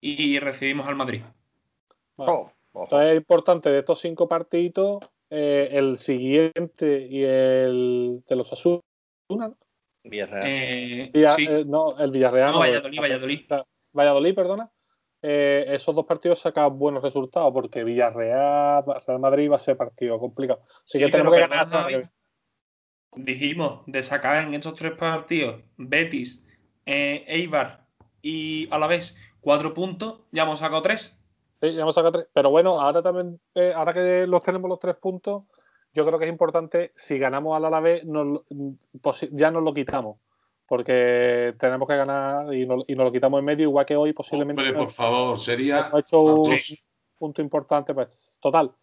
[0.00, 1.22] y recibimos al Madrid.
[2.16, 2.32] Vale.
[2.32, 2.52] Oh.
[2.74, 8.80] Entonces es importante de estos cinco partidos, eh, el siguiente y el de los Asuna,
[9.28, 9.56] ¿no?
[10.04, 10.46] Villarreal.
[10.46, 12.48] Eh, Villa- sí, eh, no, el Villarreal.
[12.48, 13.50] No, no, Valladolid, Valladolid.
[13.92, 14.70] Valladolid, perdona.
[15.22, 20.18] Eh, esos dos partidos sacan buenos resultados porque Villarreal, Real Madrid va a ser partido
[20.18, 20.60] complicado.
[20.64, 21.66] Así Sí, que tenemos que ganar.
[21.66, 22.02] Javi.
[23.16, 26.46] dijimos de sacar en estos tres partidos Betis,
[26.86, 27.86] eh, Eibar
[28.22, 31.20] y a la vez cuatro puntos, ya hemos sacado tres.
[31.60, 32.26] Sí, ya hemos sacado tres.
[32.32, 35.44] Pero bueno, ahora también, eh, ahora que los tenemos los tres puntos,
[35.94, 38.42] yo creo que es importante, si ganamos al Alavés, nos
[39.02, 40.18] posi- ya nos lo quitamos.
[40.68, 44.12] Porque tenemos que ganar y, no- y nos lo quitamos en medio, igual que hoy
[44.12, 46.56] posiblemente Hombre, por favor, sería hemos hecho un
[47.18, 47.94] punto importante.
[47.94, 48.74] Pues, total,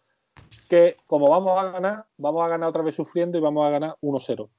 [0.68, 3.96] que como vamos a ganar, vamos a ganar otra vez sufriendo y vamos a ganar
[4.00, 4.50] 1-0.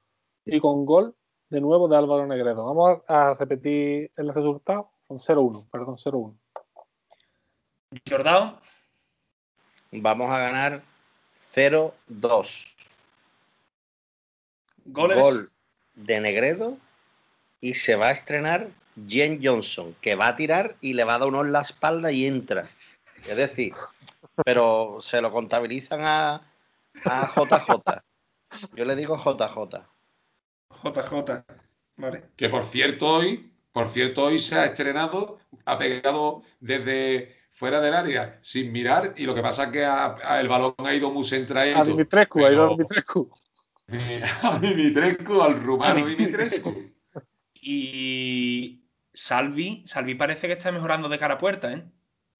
[0.46, 1.14] Y con gol
[1.50, 2.64] de nuevo de Álvaro Negredo.
[2.64, 4.90] Vamos a, repetir el resultado.
[5.06, 6.34] Son 0-1, perdón, 0-1.
[8.08, 8.58] Jordao,
[9.90, 10.82] Vamos a ganar
[11.54, 12.74] 0-2.
[14.86, 15.18] goles.
[15.18, 15.50] Gol
[15.94, 16.76] de Negredo
[17.60, 18.68] y se va a estrenar
[19.08, 22.10] Jen Johnson, que va a tirar y le va a dar uno en la espalda
[22.10, 22.62] y entra.
[23.28, 23.74] Es decir,
[24.44, 26.42] pero se lo contabilizan a,
[27.04, 28.02] a JJ.
[28.74, 29.84] Yo le digo JJ.
[30.82, 31.44] JJ.
[31.96, 32.24] Vale.
[32.36, 37.94] Que por cierto hoy, por cierto hoy se ha estrenado, ha pegado desde fuera del
[37.94, 41.80] área sin mirar y lo que pasa es que el balón ha ido muy centradito.
[41.80, 43.30] A Dimitrescu, ha ido a Dimitrescu.
[43.88, 46.92] Eh, a Dimitrescu, al rumano Dimitrescu.
[47.60, 48.82] Y
[49.12, 51.84] Salvi, Salvi parece que está mejorando de cara a puerta, ¿eh?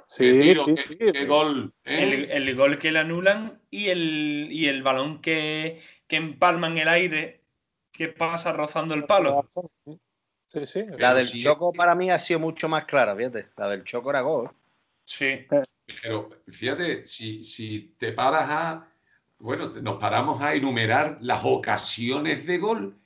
[0.07, 1.75] Sí, sí, sí, qué gol.
[1.85, 2.29] ¿eh?
[2.31, 6.89] El, gol que le anulan y el, y el balón que, que empalma en el
[6.89, 7.43] aire
[7.93, 9.47] que pasa rozando el palo.
[10.47, 10.85] Sí, sí.
[10.97, 13.49] La del Choco para mí ha sido mucho más clara, fíjate.
[13.57, 14.51] La del Choco era gol.
[15.05, 15.47] Sí.
[16.03, 18.89] Pero fíjate, si, si te paras a.
[19.39, 22.97] Bueno, nos paramos a enumerar las ocasiones de gol.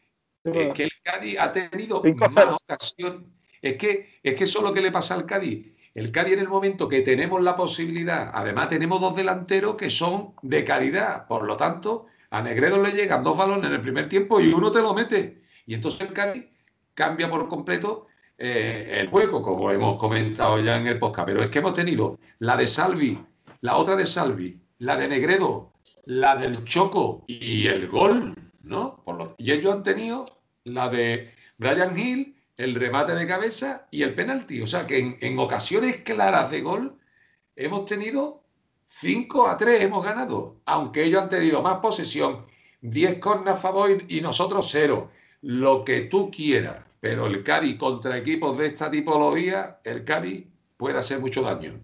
[0.44, 3.22] Es que Cádiz ha tenido más ocasiones.
[3.60, 6.38] Es que, es que eso es lo que le pasa al Cádiz el Cari en
[6.38, 11.44] el momento que tenemos la posibilidad, además tenemos dos delanteros que son de calidad, por
[11.44, 14.80] lo tanto, a Negredo le llegan dos balones en el primer tiempo y uno te
[14.80, 15.42] lo mete.
[15.66, 16.48] Y entonces el Cari
[16.94, 18.06] cambia por completo
[18.38, 21.26] eh, el juego, como hemos comentado ya en el podcast.
[21.26, 23.18] Pero es que hemos tenido la de Salvi,
[23.60, 25.74] la otra de Salvi, la de Negredo,
[26.06, 29.02] la del Choco y el gol, ¿no?
[29.04, 30.24] Por y ellos han tenido
[30.64, 34.60] la de Brian Hill el remate de cabeza y el penalti.
[34.60, 36.98] O sea que en, ocasiones claras de gol
[37.56, 38.44] hemos tenido
[38.86, 42.46] 5 a 3, hemos ganado, aunque ellos han tenido más posesión,
[42.82, 45.10] 10 cornas a favor y nosotros cero.
[45.40, 50.46] Lo que tú quieras, pero el Cari contra equipos de esta tipología, el Cari
[50.76, 51.80] puede hacer mucho daño.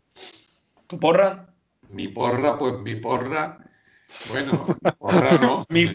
[0.86, 1.52] ¿Tu porra?
[1.90, 3.67] Mi porra, pues mi porra
[4.28, 4.66] bueno,
[4.98, 5.64] porra no.
[5.68, 5.94] mi,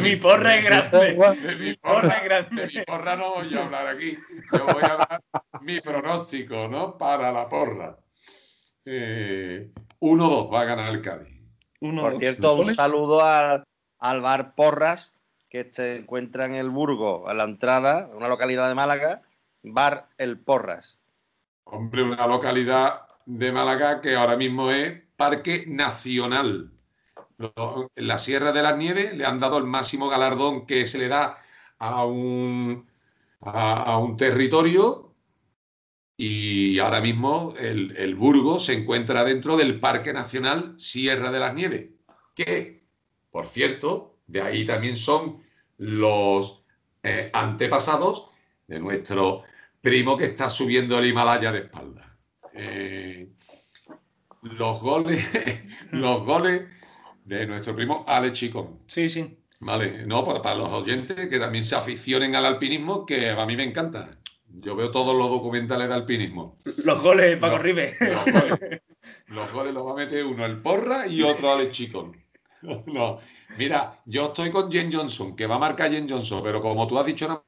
[0.00, 1.16] mi, porra es grande.
[1.58, 2.70] mi porra es grande.
[2.74, 4.16] mi porra no voy a hablar aquí.
[4.52, 5.22] Yo voy a dar
[5.60, 6.96] mi pronóstico, ¿no?
[6.96, 7.98] Para la porra.
[8.84, 9.70] 1-2 eh,
[10.52, 11.40] va a ganar el Cádiz.
[11.78, 13.64] Por cierto, un saludo al,
[13.98, 15.14] al bar Porras,
[15.48, 19.22] que se encuentra en el Burgo, a la entrada, una localidad de Málaga,
[19.62, 20.98] bar El Porras.
[21.64, 26.72] Hombre, una localidad de Málaga que ahora mismo es Parque Nacional
[27.96, 31.38] la Sierra de las Nieves le han dado el máximo galardón que se le da
[31.78, 32.88] a un,
[33.40, 35.12] a, un territorio
[36.16, 41.54] y ahora mismo el, el, Burgo se encuentra dentro del Parque Nacional Sierra de las
[41.54, 41.90] Nieves,
[42.34, 42.84] que,
[43.30, 45.42] por cierto, de ahí también son
[45.78, 46.64] los
[47.02, 48.30] eh, antepasados
[48.68, 49.42] de nuestro
[49.80, 52.16] primo que está subiendo el Himalaya de espalda.
[52.54, 53.32] Eh,
[54.42, 55.24] los goles,
[55.90, 56.62] los goles
[57.24, 58.80] de nuestro primo Alex Chicón.
[58.86, 59.38] Sí, sí.
[59.60, 63.62] Vale, no, para, los oyentes que también se aficionen al alpinismo, que a mí me
[63.62, 64.10] encanta.
[64.48, 66.58] Yo veo todos los documentales de alpinismo.
[66.84, 67.96] Los goles, Paco Ribe.
[69.28, 72.16] Los goles, los va a meter uno el Porra y otro Alex Chicón.
[72.86, 73.18] No,
[73.58, 76.96] mira, yo estoy con Jen Johnson, que va a marcar Jen Johnson, pero como tú
[76.96, 77.42] has dicho nada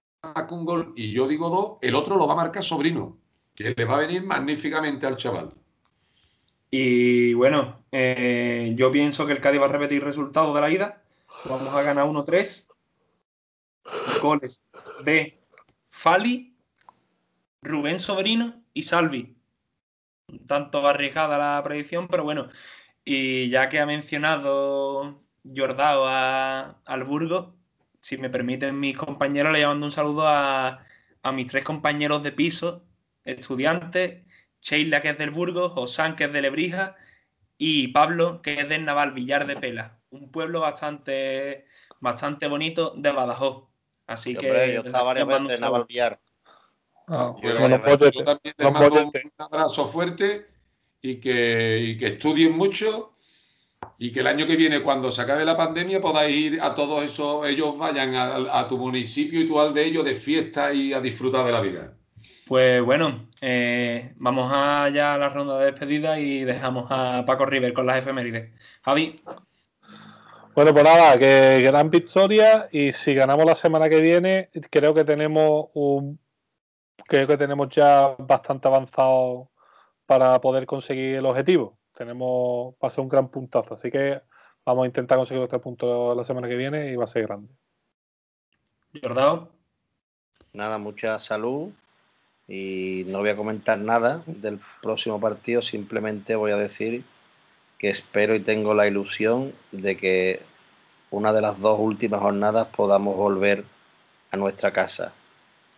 [0.50, 3.18] un gol y yo digo dos, el otro lo va a marcar Sobrino,
[3.54, 5.54] que le va a venir magníficamente al chaval.
[6.76, 10.70] Y bueno, eh, yo pienso que el Cádiz va a repetir el resultado de la
[10.72, 11.04] ida.
[11.44, 12.68] Vamos a ganar 1-3.
[14.20, 14.60] Goles
[15.04, 15.40] de
[15.88, 16.56] Fali,
[17.62, 19.36] Rubén Sobrino y Salvi.
[20.26, 22.48] Un tanto arriesgada la predicción, pero bueno.
[23.04, 27.54] Y ya que ha mencionado Jordao al Burgo,
[28.00, 30.84] si me permiten mis compañeros, le mando un saludo a,
[31.22, 32.84] a mis tres compañeros de piso,
[33.22, 34.24] estudiantes,
[34.64, 36.96] Sheila, que es del Burgos, Josán, que es de Lebrija,
[37.58, 41.66] y Pablo, que es del Naval Villar de Pela, un pueblo bastante,
[42.00, 43.68] bastante bonito de Badajoz.
[44.06, 44.72] Así que.
[44.74, 46.20] yo estaba varias veces en Naval Villar.
[47.06, 50.46] Ah, yo, también les mando un abrazo fuerte
[51.02, 53.12] y que, que estudien mucho
[53.98, 57.04] y que el año que viene, cuando se acabe la pandemia, podáis ir a todos
[57.04, 60.94] esos, ellos vayan a, a tu municipio y tú al de ellos de fiesta y
[60.94, 61.94] a disfrutar de la vida.
[62.46, 67.72] Pues bueno, eh, vamos allá a la ronda de despedida y dejamos a Paco River
[67.72, 68.52] con las efemérides.
[68.82, 69.22] Javi.
[70.54, 75.04] Bueno, pues nada, que gran victoria y si ganamos la semana que viene, creo que
[75.04, 76.20] tenemos un
[77.06, 79.50] creo que tenemos ya bastante avanzado
[80.06, 81.78] para poder conseguir el objetivo.
[81.92, 84.20] Tenemos, va a ser un gran puntazo, así que
[84.64, 87.22] vamos a intentar conseguir los tres puntos la semana que viene y va a ser
[87.26, 87.52] grande.
[89.02, 89.48] Jordao.
[90.52, 91.72] Nada, mucha salud,
[92.46, 97.04] y no voy a comentar nada del próximo partido, simplemente voy a decir
[97.78, 100.42] que espero y tengo la ilusión de que
[101.10, 103.64] una de las dos últimas jornadas podamos volver
[104.30, 105.12] a nuestra casa,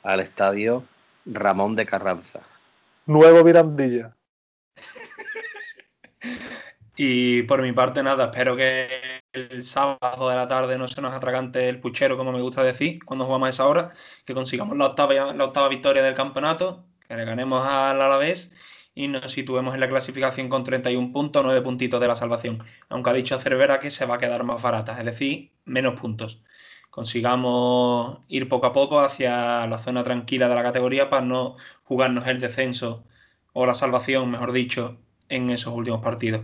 [0.02, 0.84] al estadio
[1.26, 2.40] Ramón de Carranza.
[3.06, 4.16] Nuevo Mirandilla.
[6.96, 8.88] y por mi parte nada, espero que
[9.36, 13.04] el sábado de la tarde no se nos atragante el puchero, como me gusta decir,
[13.04, 13.92] cuando jugamos a esa hora,
[14.24, 18.54] que consigamos la octava, la octava victoria del campeonato, que le ganemos al Alavés
[18.94, 22.58] y nos situemos en la clasificación con 31 puntos, 9 puntitos de la salvación.
[22.88, 26.42] Aunque ha dicho Cervera que se va a quedar más barata, es decir, menos puntos.
[26.90, 32.26] Consigamos ir poco a poco hacia la zona tranquila de la categoría para no jugarnos
[32.26, 33.04] el descenso
[33.52, 36.42] o la salvación, mejor dicho, en esos últimos partidos.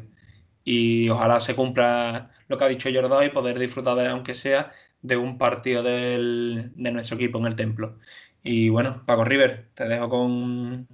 [0.65, 4.71] Y ojalá se cumpla lo que ha dicho Jordán y poder disfrutar, de, aunque sea,
[5.01, 7.99] de un partido de nuestro equipo en el templo.
[8.43, 10.87] Y bueno, Paco River, te dejo con,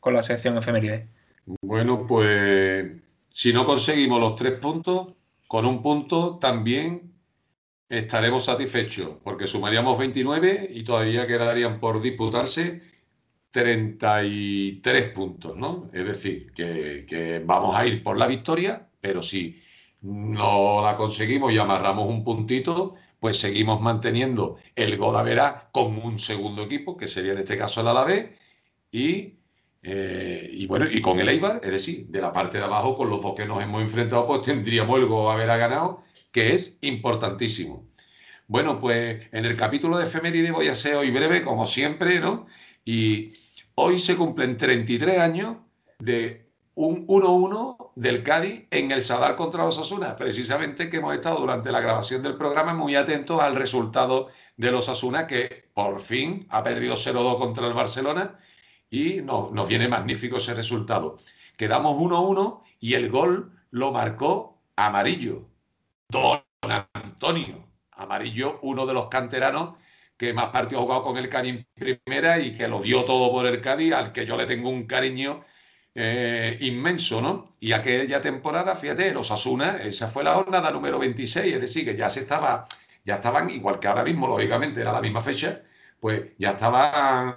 [0.00, 1.08] con la sección efeméride.
[1.62, 2.92] Bueno, pues
[3.28, 5.14] si no conseguimos los tres puntos,
[5.46, 7.12] con un punto también
[7.88, 12.82] estaremos satisfechos, porque sumaríamos 29 y todavía quedarían por disputarse
[13.50, 15.88] 33 puntos, ¿no?
[15.92, 19.60] Es decir, que, vamos a ir por la victoria, pero si
[20.02, 25.98] no la conseguimos y amarramos un puntito, pues seguimos manteniendo el gol a verá con
[25.98, 28.30] un segundo equipo, que sería en este caso el Alavés,
[28.90, 29.34] y,
[29.82, 33.10] eh, y bueno, y con el Eibar, es decir, de la parte de abajo, con
[33.10, 36.78] los dos que nos hemos enfrentado, pues tendríamos el gol a verá ganado, que es
[36.80, 37.90] importantísimo.
[38.48, 42.46] Bueno, pues en el capítulo de efeméride voy a ser hoy breve, como siempre, ¿no?
[42.84, 43.32] Y
[43.76, 45.58] hoy se cumplen 33 años
[46.00, 46.49] de
[46.80, 50.16] un 1-1 del Cádiz en el Sadar contra los Asuna.
[50.16, 54.88] Precisamente que hemos estado durante la grabación del programa muy atentos al resultado de los
[54.88, 58.38] Asuna, que por fin ha perdido 0-2 contra el Barcelona
[58.88, 61.18] y no, nos viene magnífico ese resultado.
[61.58, 65.48] Quedamos 1-1 y el gol lo marcó Amarillo,
[66.08, 66.42] Don
[66.94, 67.68] Antonio.
[67.92, 69.74] Amarillo, uno de los canteranos
[70.16, 73.30] que más partidos ha jugado con el Cádiz en primera y que lo dio todo
[73.30, 75.44] por el Cádiz, al que yo le tengo un cariño
[76.02, 77.56] eh, inmenso, ¿no?
[77.60, 81.94] Y aquella temporada, fíjate, los Asuna, esa fue la jornada número 26, es decir, que
[81.94, 82.64] ya se estaba,
[83.04, 85.60] ya estaban, igual que ahora mismo, lógicamente, era la misma fecha,
[86.00, 87.36] pues ya estaban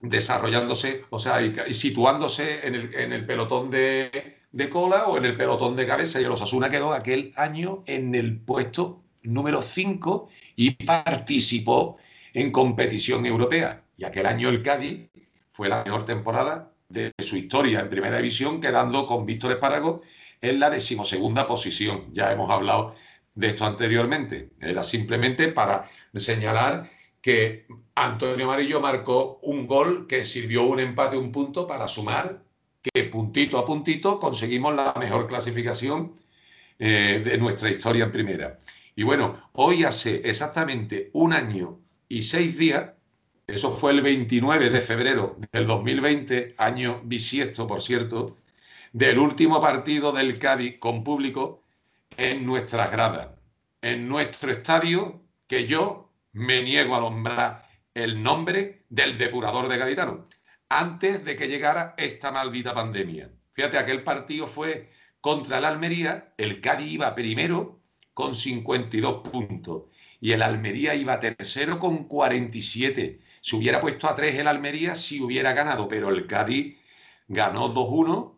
[0.00, 2.76] desarrollándose, o sea, y, situándose en
[3.12, 6.20] el, pelotón de, de, cola o en el pelotón de cabeza.
[6.20, 11.96] Y los Asuna quedó aquel año en el puesto número 5 y participó
[12.32, 13.82] en competición europea.
[13.96, 15.10] Y aquel año el Cádiz
[15.50, 20.02] fue la mejor temporada de su historia en primera división, quedando con Víctor Espárrago
[20.40, 22.12] en la decimosegunda posición.
[22.12, 22.94] Ya hemos hablado
[23.34, 24.50] de esto anteriormente.
[24.60, 31.32] Era simplemente para señalar que Antonio Amarillo marcó un gol que sirvió un empate, un
[31.32, 32.46] punto para sumar
[32.92, 36.14] que puntito a puntito conseguimos la mejor clasificación
[36.78, 38.58] eh, de nuestra historia en primera.
[38.94, 42.92] Y bueno, hoy hace exactamente un año y seis días,
[43.46, 48.38] eso fue el 29 de febrero del 2020, año bisiesto, por cierto,
[48.92, 51.62] del último partido del Cádiz con público
[52.16, 53.28] en nuestras gradas,
[53.82, 60.26] en nuestro estadio, que yo me niego a nombrar el nombre del depurador de Gaditano,
[60.68, 63.30] antes de que llegara esta maldita pandemia.
[63.52, 64.90] Fíjate, aquel partido fue
[65.20, 67.78] contra el Almería, el Cádiz iba primero
[68.12, 69.84] con 52 puntos
[70.20, 73.20] y el Almería iba tercero con 47.
[73.46, 76.78] Se hubiera puesto a 3 el Almería si hubiera ganado, pero el Cádiz
[77.28, 78.34] ganó 2-1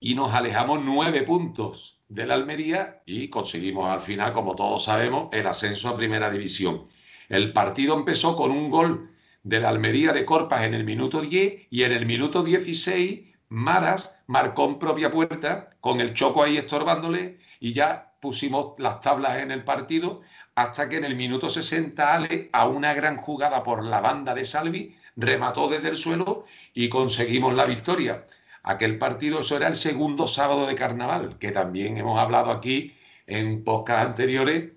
[0.00, 5.46] y nos alejamos 9 puntos del Almería y conseguimos al final, como todos sabemos, el
[5.46, 6.88] ascenso a Primera División.
[7.28, 9.12] El partido empezó con un gol
[9.44, 14.64] del Almería de Corpas en el minuto 10 y en el minuto 16 Maras marcó
[14.64, 19.62] en propia puerta con el Choco ahí estorbándole y ya pusimos las tablas en el
[19.62, 20.22] partido
[20.60, 24.44] hasta que en el minuto 60 Ale, a una gran jugada por la banda de
[24.44, 26.44] Salvi, remató desde el suelo
[26.74, 28.26] y conseguimos la victoria.
[28.64, 32.94] Aquel partido, eso era el segundo sábado de carnaval, que también hemos hablado aquí
[33.26, 34.72] en podcast anteriores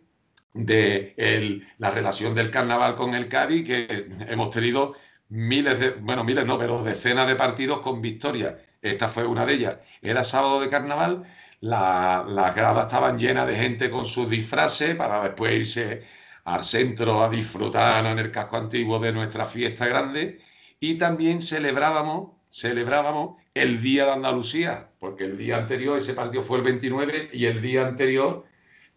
[0.54, 4.96] de la relación del carnaval con el Cádiz, que hemos tenido
[5.28, 8.58] miles de, bueno, miles no, pero decenas de partidos con victoria.
[8.82, 9.82] Esta fue una de ellas.
[10.02, 11.26] Era sábado de carnaval
[11.64, 16.04] las gradas estaban llenas de gente con sus disfraces para después irse
[16.44, 20.42] al centro a disfrutar en el casco antiguo de nuestra fiesta grande
[20.82, 26.58] y también celebrábamos, celebrábamos el Día de Andalucía, porque el día anterior, ese partido fue
[26.58, 28.46] el 29 y el día anterior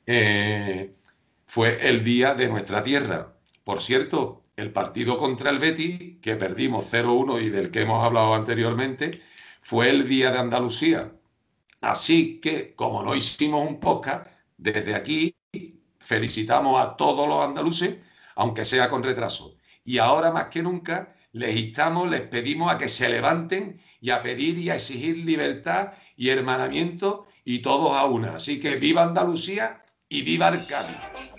[0.07, 0.93] eh,
[1.47, 3.37] fue el Día de nuestra tierra.
[3.63, 8.35] Por cierto, el partido contra el Betis, que perdimos 0-1 y del que hemos hablado
[8.35, 9.23] anteriormente,
[9.63, 11.13] fue el Día de Andalucía.
[11.81, 15.37] Así que, como no hicimos un podcast, desde aquí
[16.01, 17.99] felicitamos a todos los andaluces,
[18.37, 19.57] aunque sea con retraso.
[19.85, 24.23] Y ahora más que nunca les instamos, les pedimos a que se levanten y a
[24.23, 28.37] pedir y a exigir libertad y hermanamiento y todos a una.
[28.37, 31.36] Así que viva Andalucía y viva el